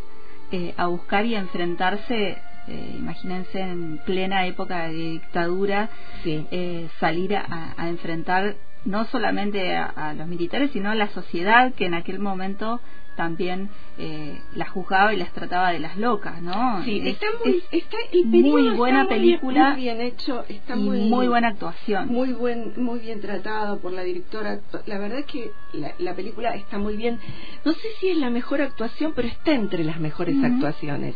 eh, 0.51 0.73
a 0.77 0.87
buscar 0.87 1.25
y 1.25 1.35
a 1.35 1.39
enfrentarse 1.39 2.37
eh, 2.67 2.95
imagínense 2.97 3.59
en 3.59 3.99
plena 3.99 4.47
época 4.47 4.87
de 4.87 4.93
dictadura 4.93 5.89
Sí. 6.23 6.47
eh, 6.51 6.89
salir 6.99 7.35
a, 7.35 7.73
a 7.77 7.89
enfrentar 7.89 8.55
no 8.85 9.05
solamente 9.05 9.75
a, 9.75 9.85
a 9.87 10.13
los 10.13 10.27
militares, 10.27 10.71
sino 10.71 10.89
a 10.91 10.95
la 10.95 11.07
sociedad 11.09 11.73
que 11.73 11.85
en 11.85 11.93
aquel 11.95 12.19
momento 12.19 12.79
también 13.15 13.69
eh, 13.97 14.41
las 14.55 14.67
juzgaba 14.69 15.13
y 15.13 15.17
las 15.17 15.31
trataba 15.31 15.71
de 15.71 15.79
las 15.79 15.95
locas, 15.97 16.41
¿no? 16.41 16.83
Sí, 16.83 16.99
Es- 16.99 17.13
está 17.13 17.27
muy, 17.45 17.55
es 17.55 17.63
está, 17.83 17.97
el 18.11 18.25
muy 18.25 18.65
está 18.65 18.75
buena 18.77 19.07
película 19.07 19.69
muy 19.71 19.81
bien 19.81 20.01
hecho, 20.01 20.43
está 20.49 20.75
y 20.75 20.79
muy, 20.81 20.99
muy 21.09 21.27
buena 21.29 21.47
actuación. 21.47 22.09
muy 22.09 22.33
buen, 22.33 22.73
muy 22.75 22.99
bien 22.99 23.21
tratado 23.21 23.79
por 23.79 23.93
la 23.93 24.03
directora. 24.03 24.59
La 24.85 24.97
verdad 24.97 25.19
es 25.19 25.25
que 25.27 25.51
la, 25.71 25.93
la 25.97 26.13
película 26.13 26.55
está 26.55 26.77
muy 26.77 26.97
bien. 26.97 27.17
No 27.63 27.71
sé 27.71 27.87
si 28.01 28.09
es 28.09 28.17
la 28.17 28.29
mejor 28.29 28.61
actuación, 28.61 29.13
pero 29.15 29.29
está 29.29 29.53
entre 29.53 29.85
las 29.85 29.99
mejores 30.01 30.35
actuaciones. 30.43 31.15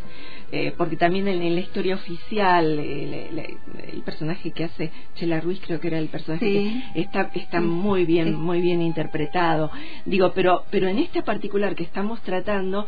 Eh, 0.51 0.73
porque 0.77 0.97
también 0.97 1.27
en, 1.27 1.41
en 1.43 1.53
la 1.53 1.61
historia 1.61 1.93
oficial, 1.95 2.79
eh, 2.79 3.57
el 3.93 4.01
personaje 4.01 4.51
que 4.51 4.63
hace 4.63 4.91
Chela 5.15 5.39
Ruiz, 5.41 5.61
creo 5.65 5.79
que 5.79 5.87
era 5.89 5.99
el 5.99 6.07
personaje 6.09 6.45
Sí. 6.45 6.83
que 6.93 7.01
está, 7.01 7.29
está 7.35 7.59
Sí, 7.59 7.65
muy 7.65 8.05
bien, 8.05 8.29
sí. 8.29 8.31
muy 8.33 8.59
bien 8.61 8.81
interpretado. 8.81 9.71
Digo, 10.05 10.31
pero, 10.33 10.63
pero 10.71 10.87
en 10.87 10.97
esta 10.99 11.21
particular 11.21 11.75
que 11.75 11.83
estamos 11.83 12.21
tratando, 12.21 12.87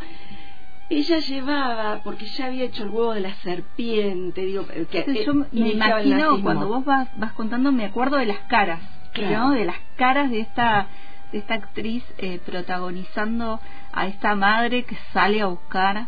ella 0.90 1.20
llevaba, 1.20 2.02
porque 2.04 2.26
ya 2.26 2.48
había 2.48 2.66
hecho 2.66 2.84
el 2.84 2.90
huevo 2.90 3.14
de 3.14 3.22
la 3.22 3.34
serpiente, 3.36 4.42
digo, 4.46 4.66
que 4.68 4.80
Entonces, 5.00 5.18
eh, 5.18 5.24
yo 5.26 5.34
me 5.36 5.48
imagino, 5.70 6.42
cuando 6.42 6.68
vos 6.68 6.84
vas, 6.84 7.08
vas 7.18 7.32
contando, 7.34 7.72
me 7.72 7.86
acuerdo 7.86 8.18
de 8.18 8.26
las 8.26 8.40
caras, 8.48 8.82
Claro. 9.14 9.38
¿no? 9.50 9.52
De 9.52 9.66
las 9.66 9.78
caras 9.98 10.32
de 10.32 10.40
esta 10.40 10.88
de 11.32 11.38
esta 11.38 11.54
actriz 11.54 12.04
eh, 12.18 12.42
protagonizando 12.46 13.62
a 13.94 14.08
esta 14.08 14.36
madre 14.36 14.84
que 14.84 14.98
sale 15.14 15.40
a 15.40 15.46
buscar 15.46 16.08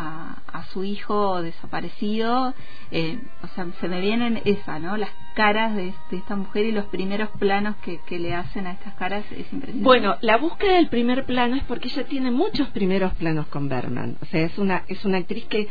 a, 0.00 0.42
a 0.52 0.64
su 0.66 0.84
hijo 0.84 1.42
desaparecido. 1.42 2.54
Eh, 2.90 3.18
o 3.42 3.46
sea, 3.48 3.66
se 3.80 3.88
me 3.88 4.00
vienen 4.00 4.40
esa, 4.44 4.78
¿no? 4.78 4.96
Las 4.96 5.10
caras 5.34 5.76
de, 5.76 5.94
esta 6.10 6.36
mujer 6.36 6.66
y 6.66 6.72
los 6.72 6.86
primeros 6.86 7.30
planos 7.38 7.76
que, 7.76 8.00
que 8.06 8.18
le 8.18 8.34
hacen 8.34 8.66
a 8.66 8.72
estas 8.72 8.94
caras 8.94 9.24
es 9.30 9.52
impresionante. 9.52 9.84
Bueno, 9.84 10.16
la 10.22 10.36
búsqueda 10.38 10.74
del 10.74 10.88
primer 10.88 11.24
plano 11.24 11.56
es 11.56 11.62
porque 11.64 11.88
ella 11.88 12.04
tiene 12.04 12.30
muchos 12.30 12.68
primeros 12.68 13.14
planos 13.14 13.46
con 13.46 13.68
Berman. 13.68 14.16
O 14.20 14.26
sea, 14.26 14.42
es 14.42 14.58
una, 14.58 14.84
es 14.88 15.04
una 15.04 15.18
actriz 15.18 15.44
que 15.46 15.68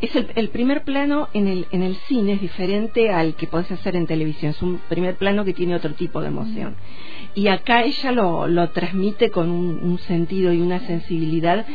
es 0.00 0.16
el, 0.16 0.30
el 0.34 0.48
primer 0.48 0.84
plano 0.84 1.28
en 1.34 1.46
el, 1.46 1.66
en 1.70 1.82
el 1.82 1.96
cine 1.96 2.34
es 2.34 2.40
diferente 2.40 3.10
al 3.10 3.34
que 3.34 3.46
podés 3.46 3.70
hacer 3.70 3.96
en 3.96 4.06
televisión. 4.06 4.52
Es 4.52 4.62
un 4.62 4.78
primer 4.88 5.16
plano 5.16 5.44
que 5.44 5.52
tiene 5.52 5.74
otro 5.74 5.92
tipo 5.94 6.20
de 6.20 6.28
emoción. 6.28 6.76
Y 7.34 7.48
acá 7.48 7.82
ella 7.82 8.12
lo, 8.12 8.46
lo 8.46 8.70
transmite 8.70 9.30
con 9.30 9.50
un, 9.50 9.80
un 9.82 9.98
sentido 9.98 10.52
y 10.52 10.60
una 10.60 10.80
sensibilidad 10.80 11.66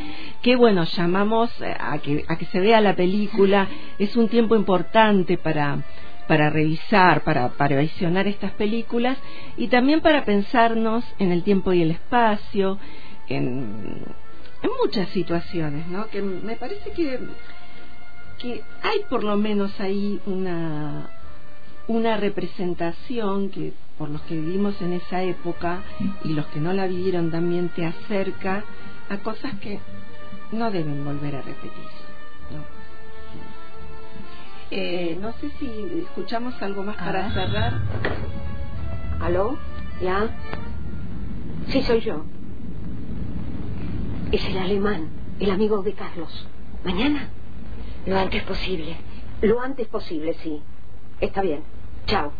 que, 0.42 0.56
bueno, 0.56 0.86
llamamos 0.86 1.50
eh, 1.62 1.76
a 1.78 1.98
que, 2.00 2.26
a 2.28 2.38
que 2.38 2.46
se 2.46 2.60
vea 2.60 2.82
la 2.82 2.96
película. 2.96 3.68
Es 4.00 4.16
un 4.18 4.28
tiempo 4.28 4.56
importante 4.56 5.38
para 5.38 5.84
para 6.28 6.52
revisar, 6.52 7.24
para, 7.24 7.50
para 7.50 7.80
visionar 7.80 8.28
estas 8.28 8.52
películas 8.52 9.18
y 9.58 9.68
también 9.68 10.00
para 10.00 10.26
pensarnos 10.26 11.04
en 11.18 11.32
el 11.32 11.42
tiempo 11.42 11.74
y 11.74 11.82
el 11.82 11.90
espacio, 11.90 12.78
en, 13.28 14.06
en 14.62 14.70
muchas 14.80 15.10
situaciones, 15.10 15.88
¿no? 15.88 16.08
Que 16.10 16.22
me 16.22 16.56
parece 16.56 16.92
que, 16.92 17.20
que 18.40 18.64
hay 18.82 19.00
por 19.10 19.24
lo 19.24 19.36
menos 19.38 19.80
ahí 19.80 20.20
una, 20.26 21.10
una 21.88 22.18
representación 22.18 23.50
que 23.50 23.74
por 23.98 24.10
los 24.10 24.22
que 24.24 24.36
vivimos 24.36 24.82
en 24.82 24.94
esa 24.94 25.24
época 25.24 25.82
y 26.24 26.34
los 26.34 26.46
que 26.48 26.60
no 26.60 26.72
la 26.74 26.88
vivieron 26.88 27.32
también 27.32 27.70
te 27.70 27.86
acerca 27.86 28.64
a 29.10 29.18
cosas 29.18 29.54
que 29.60 29.80
no 30.52 30.72
deben 30.72 31.04
volver 31.04 31.36
a 31.36 31.42
repetir. 31.42 31.72
¿no? 32.52 32.64
Eh, 34.72 35.18
no 35.22 35.34
sé 35.34 35.50
si 35.60 36.04
escuchamos 36.04 36.60
algo 36.62 36.84
más 36.84 36.96
para 36.96 37.28
Ah. 37.28 37.32
cerrar. 37.34 37.74
¿Aló? 39.20 39.58
¿Ya? 40.02 40.30
Sí, 41.68 41.82
soy 41.82 42.00
yo. 42.02 42.24
Es 44.32 44.46
el 44.48 44.58
alemán, 44.60 45.10
el 45.40 45.52
amigo 45.52 45.82
de 45.82 45.94
Carlos. 45.94 46.48
¿Mañana? 46.86 47.30
Lo 48.10 48.18
antes 48.18 48.42
posible. 48.42 48.98
Lo 49.44 49.62
antes 49.62 49.88
posible, 49.88 50.34
sí. 50.42 50.64
Está 51.22 51.42
bien. 51.44 51.62
Chao. 52.08 52.32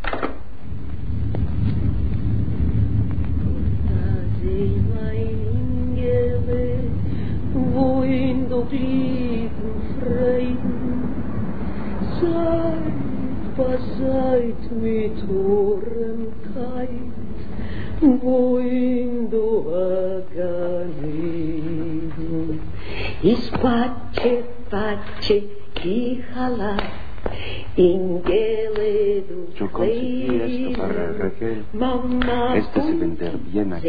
pace, 23.62 24.46
pace, 24.70 25.59
Yo 29.56 29.72
conseguí 29.72 30.42
esto 30.68 30.82
para 30.82 31.12
Raquel. 31.14 31.66
Este 32.56 32.82
se 32.82 32.94
vender 32.94 33.38
bien 33.38 33.74
aquí. 33.74 33.84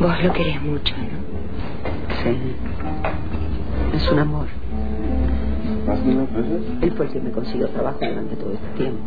Vos 0.00 0.24
lo 0.24 0.32
querés 0.32 0.60
mucho, 0.62 0.94
¿no? 0.96 1.18
Sí. 2.22 2.56
Es 3.94 4.10
un 4.10 4.18
amor. 4.18 4.61
Él 5.84 6.92
fue 6.96 7.06
el 7.06 7.12
que 7.12 7.20
me 7.20 7.30
consiguió 7.32 7.68
trabajo 7.68 7.98
durante 8.00 8.36
todo 8.36 8.52
este 8.52 8.68
tiempo. 8.76 9.02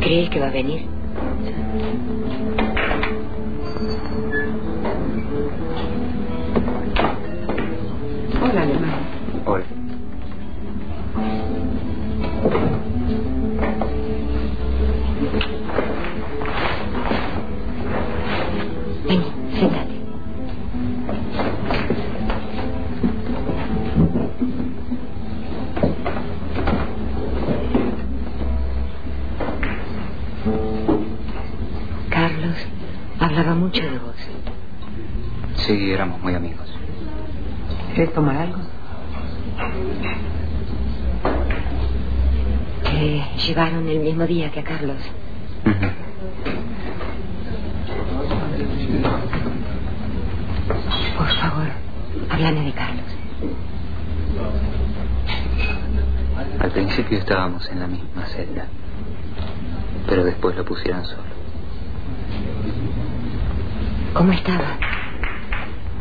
¿Crees 0.00 0.30
que 0.30 0.40
va 0.40 0.46
a 0.48 0.50
venir? 0.50 0.82
Hola, 8.42 8.62
alemán. 8.62 8.90
Hola. 9.46 9.81
Mismo 44.22 44.26
día 44.26 44.50
que 44.50 44.60
a 44.60 44.64
Carlos. 44.64 44.98
Por 51.16 51.28
favor, 51.28 51.68
háblame 52.30 52.64
de 52.64 52.72
Carlos. 52.72 53.04
Al 56.60 56.70
principio 56.70 57.18
estábamos 57.18 57.68
en 57.70 57.80
la 57.80 57.86
misma 57.86 58.26
celda, 58.26 58.66
pero 60.08 60.24
después 60.24 60.56
lo 60.56 60.64
pusieron 60.64 61.04
solo. 61.04 61.32
¿Cómo 64.14 64.32
estaba? 64.32 64.78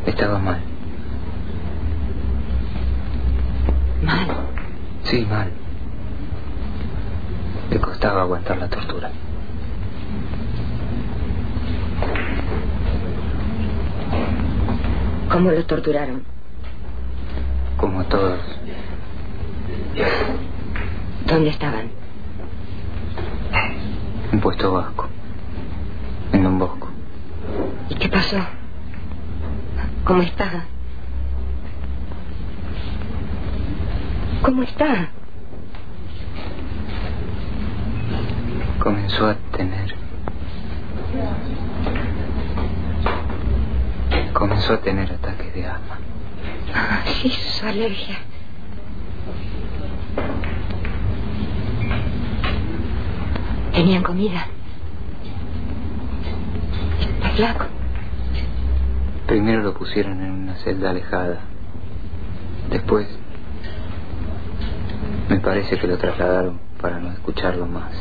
Estaba 0.05 0.39
mal. 0.39 0.59
Mal. 4.03 4.27
Sí, 5.03 5.25
mal. 5.29 5.60
Le 7.71 7.79
costaba 7.79 8.23
aguantar 8.23 8.57
la 8.57 8.67
tortura. 8.67 9.09
¿Cómo 15.31 15.51
lo 15.51 15.65
torturaron? 15.65 16.25
Como 17.77 18.03
todos. 18.03 18.41
¿Dónde 21.25 21.49
estaban? 21.49 21.89
En 24.33 24.39
puesto 24.41 24.73
vasco. 24.73 25.07
En 26.33 26.43
Don 26.43 26.59
Bosco. 26.59 26.89
¿Y 27.89 27.95
qué 27.95 28.09
pasó? 28.09 28.37
¿Cómo 30.03 30.21
está? 30.23 30.65
¿Cómo 34.41 34.63
está? 34.63 35.09
Comenzó 38.81 39.27
a 39.27 39.35
tener. 39.55 39.93
Comenzó 44.33 44.73
a 44.73 44.81
tener 44.81 45.11
ataques 45.11 45.53
de 45.53 45.67
asma. 45.67 45.99
Ah, 46.73 47.01
sí, 47.05 47.29
su 47.29 47.65
alergia. 47.67 48.17
¿Tenían 53.71 54.01
comida? 54.01 54.47
Está 56.99 57.29
flaco. 57.29 57.65
Primero 59.27 59.61
lo 59.61 59.75
pusieron 59.75 60.21
en 60.21 60.31
una 60.31 60.55
celda 60.55 60.89
alejada. 60.89 61.41
Después, 62.71 63.07
me 65.29 65.39
parece 65.39 65.77
que 65.77 65.85
lo 65.85 65.99
trasladaron 65.99 66.59
para 66.81 66.99
no 66.99 67.11
escucharlo 67.11 67.67
más. 67.67 67.91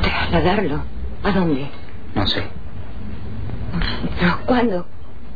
¿Trasladarlo? 0.00 0.82
¿A 1.22 1.32
dónde? 1.32 1.68
No 2.14 2.26
sé, 2.26 2.44
¿Pero 4.20 4.38
cuándo? 4.46 4.86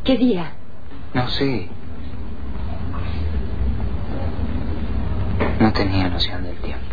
¿Qué 0.05 0.17
día? 0.17 0.53
no 1.15 1.29
sé. 1.29 1.69
No 5.61 5.73
tenía 5.73 6.09
noción 6.09 6.45
del 6.45 6.57
tiempo. 6.59 6.88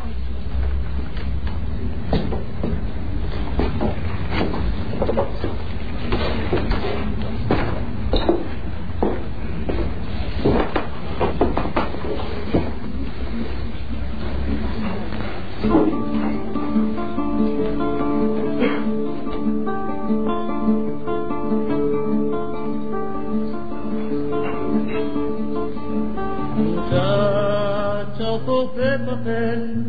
autos 28.36 28.76
de 28.76 29.00
papel. 29.00 29.86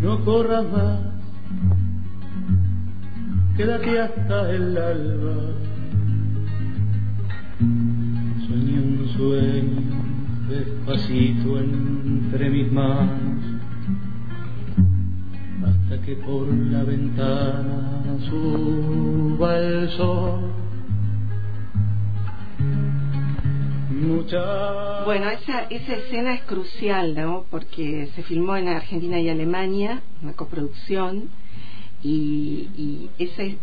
No 0.00 0.24
corras 0.24 0.64
más, 0.70 1.00
quédate 3.56 4.00
hasta 4.00 4.50
el 4.50 4.78
alba. 4.78 5.36
Sueña 8.46 8.80
un 8.80 9.08
sueño 9.16 9.90
despacito 10.48 11.58
entre 11.58 12.50
mis 12.50 12.72
manos, 12.72 13.42
hasta 15.66 16.00
que 16.02 16.14
por 16.16 16.48
la 16.48 16.84
ventana 16.84 18.16
suba 18.28 19.58
el 19.58 19.88
sol 19.90 20.59
Mucha... 24.00 25.04
Bueno, 25.04 25.30
esa, 25.30 25.62
esa 25.64 25.94
escena 25.94 26.34
es 26.34 26.42
crucial, 26.42 27.14
¿no? 27.14 27.44
Porque 27.50 28.08
se 28.14 28.22
filmó 28.22 28.56
en 28.56 28.68
Argentina 28.68 29.18
y 29.20 29.28
Alemania, 29.28 30.02
una 30.22 30.32
coproducción, 30.34 31.28
y, 32.02 32.70
y 32.76 33.10
esa 33.18 33.42
es- 33.42 33.56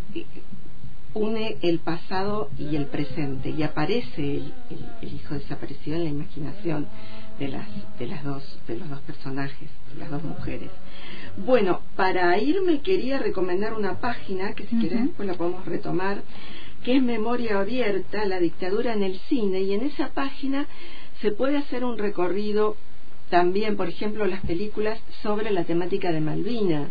une 1.14 1.58
el 1.62 1.80
pasado 1.80 2.50
y 2.60 2.76
el 2.76 2.86
presente, 2.88 3.50
y 3.50 3.64
aparece 3.64 4.38
el, 4.38 4.54
el- 4.70 4.90
el 5.02 5.14
hijo 5.14 5.34
desaparecido 5.34 5.98
en 5.98 6.04
la 6.04 6.10
imaginación 6.12 6.88
de 7.40 7.48
las, 7.48 7.68
de 7.98 8.08
las 8.08 8.24
dos, 8.24 8.60
de 8.68 8.78
los 8.78 8.90
dos 8.90 9.00
personajes, 9.02 9.70
de 9.94 10.00
las 10.00 10.12
dos 10.12 10.24
mujeres. 10.24 10.72
Bueno, 11.38 11.82
para 11.96 12.38
irme 12.40 12.82
quería 12.82 13.18
recomendar 13.20 13.74
una 13.74 14.00
página 14.00 14.54
que 14.54 14.66
si 14.68 14.76
querés 14.80 15.06
después 15.08 15.28
la 15.28 15.36
podemos 15.36 15.66
retomar, 15.66 16.22
que 16.84 16.98
es 16.98 17.04
Memoria 17.04 17.60
Abierta, 17.60 18.26
la 18.26 18.40
dictadura 18.40 18.94
en 18.94 19.04
el 19.04 19.20
cine, 19.30 19.62
y 19.62 19.74
en 19.74 19.84
esa 19.84 20.10
página 20.10 20.68
se 21.22 21.32
puede 21.32 21.58
hacer 21.58 21.84
un 21.84 21.98
recorrido 21.98 22.78
también, 23.30 23.76
por 23.76 23.90
ejemplo, 23.90 24.26
las 24.26 24.42
películas 24.42 25.00
sobre 25.22 25.52
la 25.52 25.66
temática 25.66 26.12
de 26.12 26.22
Malvinas. 26.22 26.90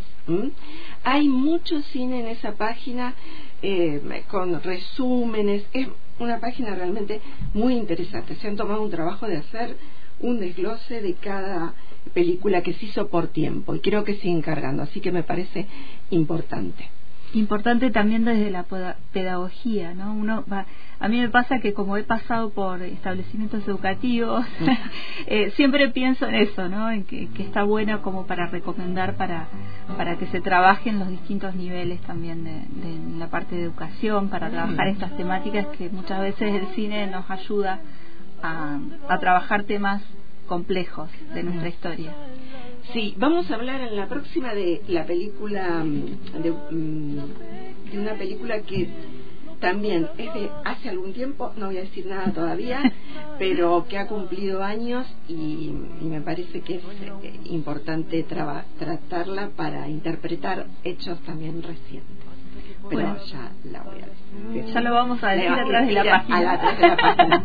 Hay 1.04 1.28
mucho 1.28 1.80
cine 1.82 2.20
en 2.20 2.26
esa 2.26 2.52
página 2.52 3.14
eh, 3.62 4.00
con 4.28 4.62
resúmenes, 4.62 5.64
es 5.72 5.88
una 6.18 6.40
página 6.40 6.74
realmente 6.74 7.20
muy 7.54 7.74
interesante. 7.74 8.36
Se 8.36 8.48
han 8.48 8.56
tomado 8.56 8.82
un 8.82 8.90
trabajo 8.90 9.26
de 9.26 9.38
hacer 9.38 9.76
un 10.20 10.40
desglose 10.40 11.00
de 11.00 11.14
cada 11.14 11.74
película 12.14 12.62
que 12.62 12.72
se 12.74 12.86
hizo 12.86 13.08
por 13.08 13.28
tiempo 13.28 13.74
y 13.74 13.80
creo 13.80 14.04
que 14.04 14.14
siguen 14.14 14.42
cargando, 14.42 14.82
así 14.82 15.00
que 15.00 15.12
me 15.12 15.22
parece 15.22 15.66
importante. 16.10 16.90
Importante 17.36 17.90
también 17.90 18.24
desde 18.24 18.50
la 18.50 18.64
pedagogía, 19.12 19.94
¿no? 19.94 20.14
Uno 20.14 20.44
va, 20.50 20.66
a 20.98 21.08
mí 21.08 21.20
me 21.20 21.28
pasa 21.28 21.58
que 21.60 21.74
como 21.74 21.96
he 21.96 22.02
pasado 22.02 22.50
por 22.50 22.82
establecimientos 22.82 23.66
educativos, 23.68 24.44
eh, 25.26 25.50
siempre 25.56 25.90
pienso 25.90 26.26
en 26.26 26.34
eso, 26.36 26.68
¿no? 26.68 26.90
En 26.90 27.04
que, 27.04 27.28
que 27.28 27.42
está 27.42 27.62
bueno 27.62 28.02
como 28.02 28.26
para 28.26 28.46
recomendar 28.46 29.16
para 29.16 29.48
para 29.96 30.16
que 30.16 30.26
se 30.26 30.40
trabaje 30.40 30.90
en 30.90 30.98
los 30.98 31.08
distintos 31.08 31.54
niveles 31.54 32.00
también 32.02 32.44
de, 32.44 32.52
de 32.52 33.18
la 33.18 33.28
parte 33.28 33.54
de 33.54 33.62
educación, 33.62 34.28
para 34.28 34.50
trabajar 34.50 34.88
estas 34.88 35.16
temáticas 35.16 35.66
que 35.78 35.88
muchas 35.90 36.20
veces 36.20 36.54
el 36.54 36.66
cine 36.74 37.06
nos 37.06 37.30
ayuda 37.30 37.80
a, 38.42 38.78
a 39.08 39.18
trabajar 39.18 39.64
temas 39.64 40.02
complejos 40.46 41.10
de 41.34 41.42
nuestra 41.42 41.68
historia. 41.68 42.12
Sí, 42.96 43.12
vamos 43.18 43.50
a 43.50 43.56
hablar 43.56 43.82
en 43.82 43.94
la 43.94 44.08
próxima 44.08 44.54
de 44.54 44.80
la 44.88 45.04
película, 45.04 45.84
mm, 45.84 46.40
de, 46.42 46.50
mm, 46.50 47.90
de 47.92 47.98
una 47.98 48.14
película 48.14 48.62
que 48.62 48.88
también 49.60 50.08
es 50.16 50.32
de 50.32 50.48
hace 50.64 50.88
algún 50.88 51.12
tiempo, 51.12 51.52
no 51.58 51.66
voy 51.66 51.76
a 51.76 51.82
decir 51.82 52.06
nada 52.06 52.32
todavía, 52.32 52.80
pero 53.38 53.84
que 53.86 53.98
ha 53.98 54.06
cumplido 54.06 54.62
años 54.62 55.06
y, 55.28 55.74
y 56.00 56.04
me 56.06 56.22
parece 56.22 56.62
que 56.62 56.76
es 56.76 56.82
eh, 57.22 57.38
importante 57.50 58.22
traba- 58.22 58.64
tratarla 58.78 59.50
para 59.50 59.90
interpretar 59.90 60.66
hechos 60.82 61.20
también 61.20 61.62
recientes. 61.62 62.15
Pero 62.88 63.02
Bueno. 63.02 63.16
ya 63.26 63.50
la 63.72 63.82
voy 63.82 63.96
a 64.02 64.06
decir. 64.06 64.72
Ya 64.74 64.80
lo 64.80 64.94
vamos 64.94 65.22
a 65.24 65.28
decir 65.30 65.50
de 65.50 65.92
la 65.94 66.02
página. 66.04 66.36
a 66.36 66.42
la- 66.42 66.52
a 66.52 66.58
través 66.60 66.78
de 66.80 66.88
la 66.88 66.96
página. 66.96 67.42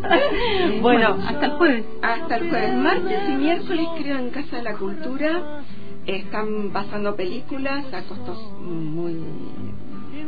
bueno, 0.82 0.82
Bueno, 0.82 1.08
hasta 1.28 1.46
el 1.46 1.52
jueves. 1.54 1.86
hasta 2.02 2.36
el 2.38 2.50
jueves. 2.50 2.74
Martes 2.76 3.30
y 3.30 3.32
miércoles, 3.34 3.88
creo, 3.98 4.18
en 4.20 4.30
Casa 4.30 4.58
de 4.58 4.64
la 4.64 4.74
Cultura 4.74 5.62
están 6.06 6.72
pasando 6.74 7.16
películas 7.16 7.86
a 7.94 8.02
costos 8.04 8.38
muy 8.62 9.14
eh, 9.14 10.26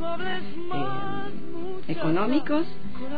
económicos. 1.88 2.66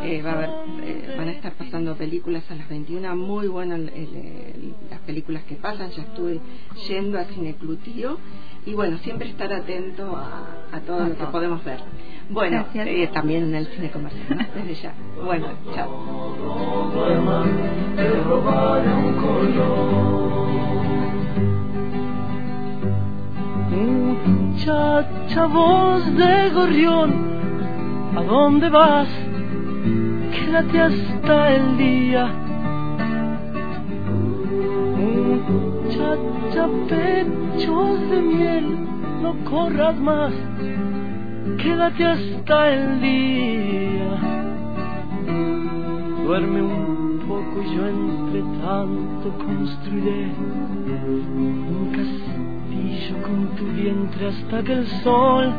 Eh, 0.03 0.21
va 0.23 0.31
a 0.31 0.33
haber, 0.33 0.49
eh, 0.83 1.15
van 1.17 1.27
a 1.29 1.31
estar 1.31 1.53
pasando 1.53 1.95
películas 1.95 2.43
a 2.49 2.55
las 2.55 2.67
21, 2.69 3.15
muy 3.15 3.47
buenas 3.47 3.79
el- 3.79 3.89
el- 3.89 4.75
las 4.89 4.99
películas 5.01 5.43
que 5.43 5.55
pasan. 5.55 5.91
Ya 5.91 6.03
estuve 6.03 6.39
yendo 6.87 7.19
a 7.19 7.25
Cine 7.25 7.55
Clutío 7.55 8.17
y 8.65 8.73
bueno, 8.73 8.97
siempre 8.99 9.29
estar 9.29 9.51
atento 9.53 10.15
a, 10.15 10.75
a 10.75 10.79
todo 10.81 11.07
lo 11.07 11.17
que 11.17 11.25
podemos 11.25 11.63
ver. 11.63 11.79
Bueno, 12.29 12.65
eh, 12.73 13.07
también 13.13 13.43
en 13.43 13.55
el 13.55 13.67
cine 13.67 13.91
comercial, 13.91 14.25
¿no? 14.29 14.45
desde 14.61 14.81
ya. 14.81 14.93
Bueno, 15.23 15.47
chao. 15.75 16.91
Muchacha 24.15 25.45
voz 25.47 26.05
de 26.15 26.49
gorrión, 26.51 27.34
¿a 28.15 28.23
dónde 28.23 28.69
vas? 28.69 29.07
Quédate 30.31 30.81
hasta 30.81 31.51
el 31.55 31.77
día. 31.77 32.25
Muchacha 34.97 36.67
pechos 36.87 38.09
de 38.09 38.21
miel, 38.21 38.77
no 39.21 39.35
corras 39.49 39.97
más, 39.99 40.33
quédate 41.57 42.05
hasta 42.05 42.73
el 42.73 43.01
día. 43.01 44.17
Duerme 46.25 46.61
un 46.61 47.19
poco 47.27 47.61
y 47.61 47.75
yo 47.75 47.87
entre 47.87 48.41
tanto 48.61 49.37
construiré 49.45 50.31
un 51.37 51.91
castillo 51.91 53.21
con 53.21 53.55
tu 53.55 53.65
vientre 53.73 54.27
hasta 54.27 54.63
que 54.63 54.73
el 54.73 54.87
sol 55.03 55.53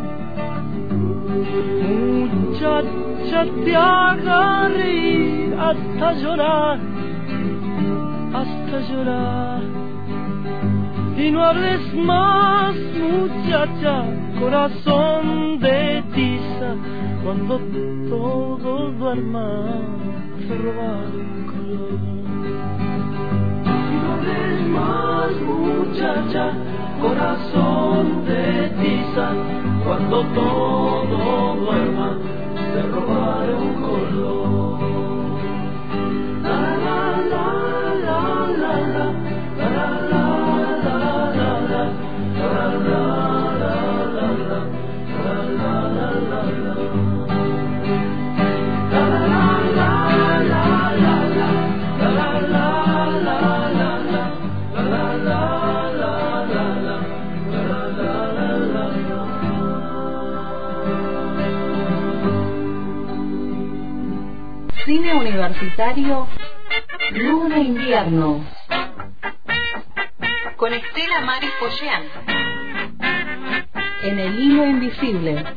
muchacha 2.57 3.45
te 3.65 3.77
haga 3.77 4.69
reír 4.69 5.55
hasta 5.59 6.13
llorar, 6.15 6.79
hasta 8.33 8.81
llorar. 8.89 9.63
Y 11.19 11.31
no 11.31 11.45
hables 11.45 11.95
más, 11.95 12.75
muchacha, 12.77 14.05
corazón 14.39 15.59
de 15.61 16.03
tiza, 16.15 16.75
cuando 17.25 17.59
todo 18.09 18.91
duerma, 18.93 19.49
te 20.47 20.55
robar. 20.59 21.09
Y 23.65 23.97
no 24.03 24.13
hables 24.13 24.69
más, 24.69 25.33
muchacha, 25.41 26.53
corazón 27.01 28.25
de 28.27 28.69
tiza, 28.81 29.27
cuando 29.85 30.23
todo 30.35 30.86
Universitario 65.57 66.29
Luna 67.13 67.59
Invierno. 67.59 68.45
Con 70.57 70.75
Estela 70.75 71.21
Maris 71.23 71.51
Pollán 71.59 72.03
en 74.03 74.19
el 74.19 74.39
hilo 74.39 74.67
invisible 74.67 75.57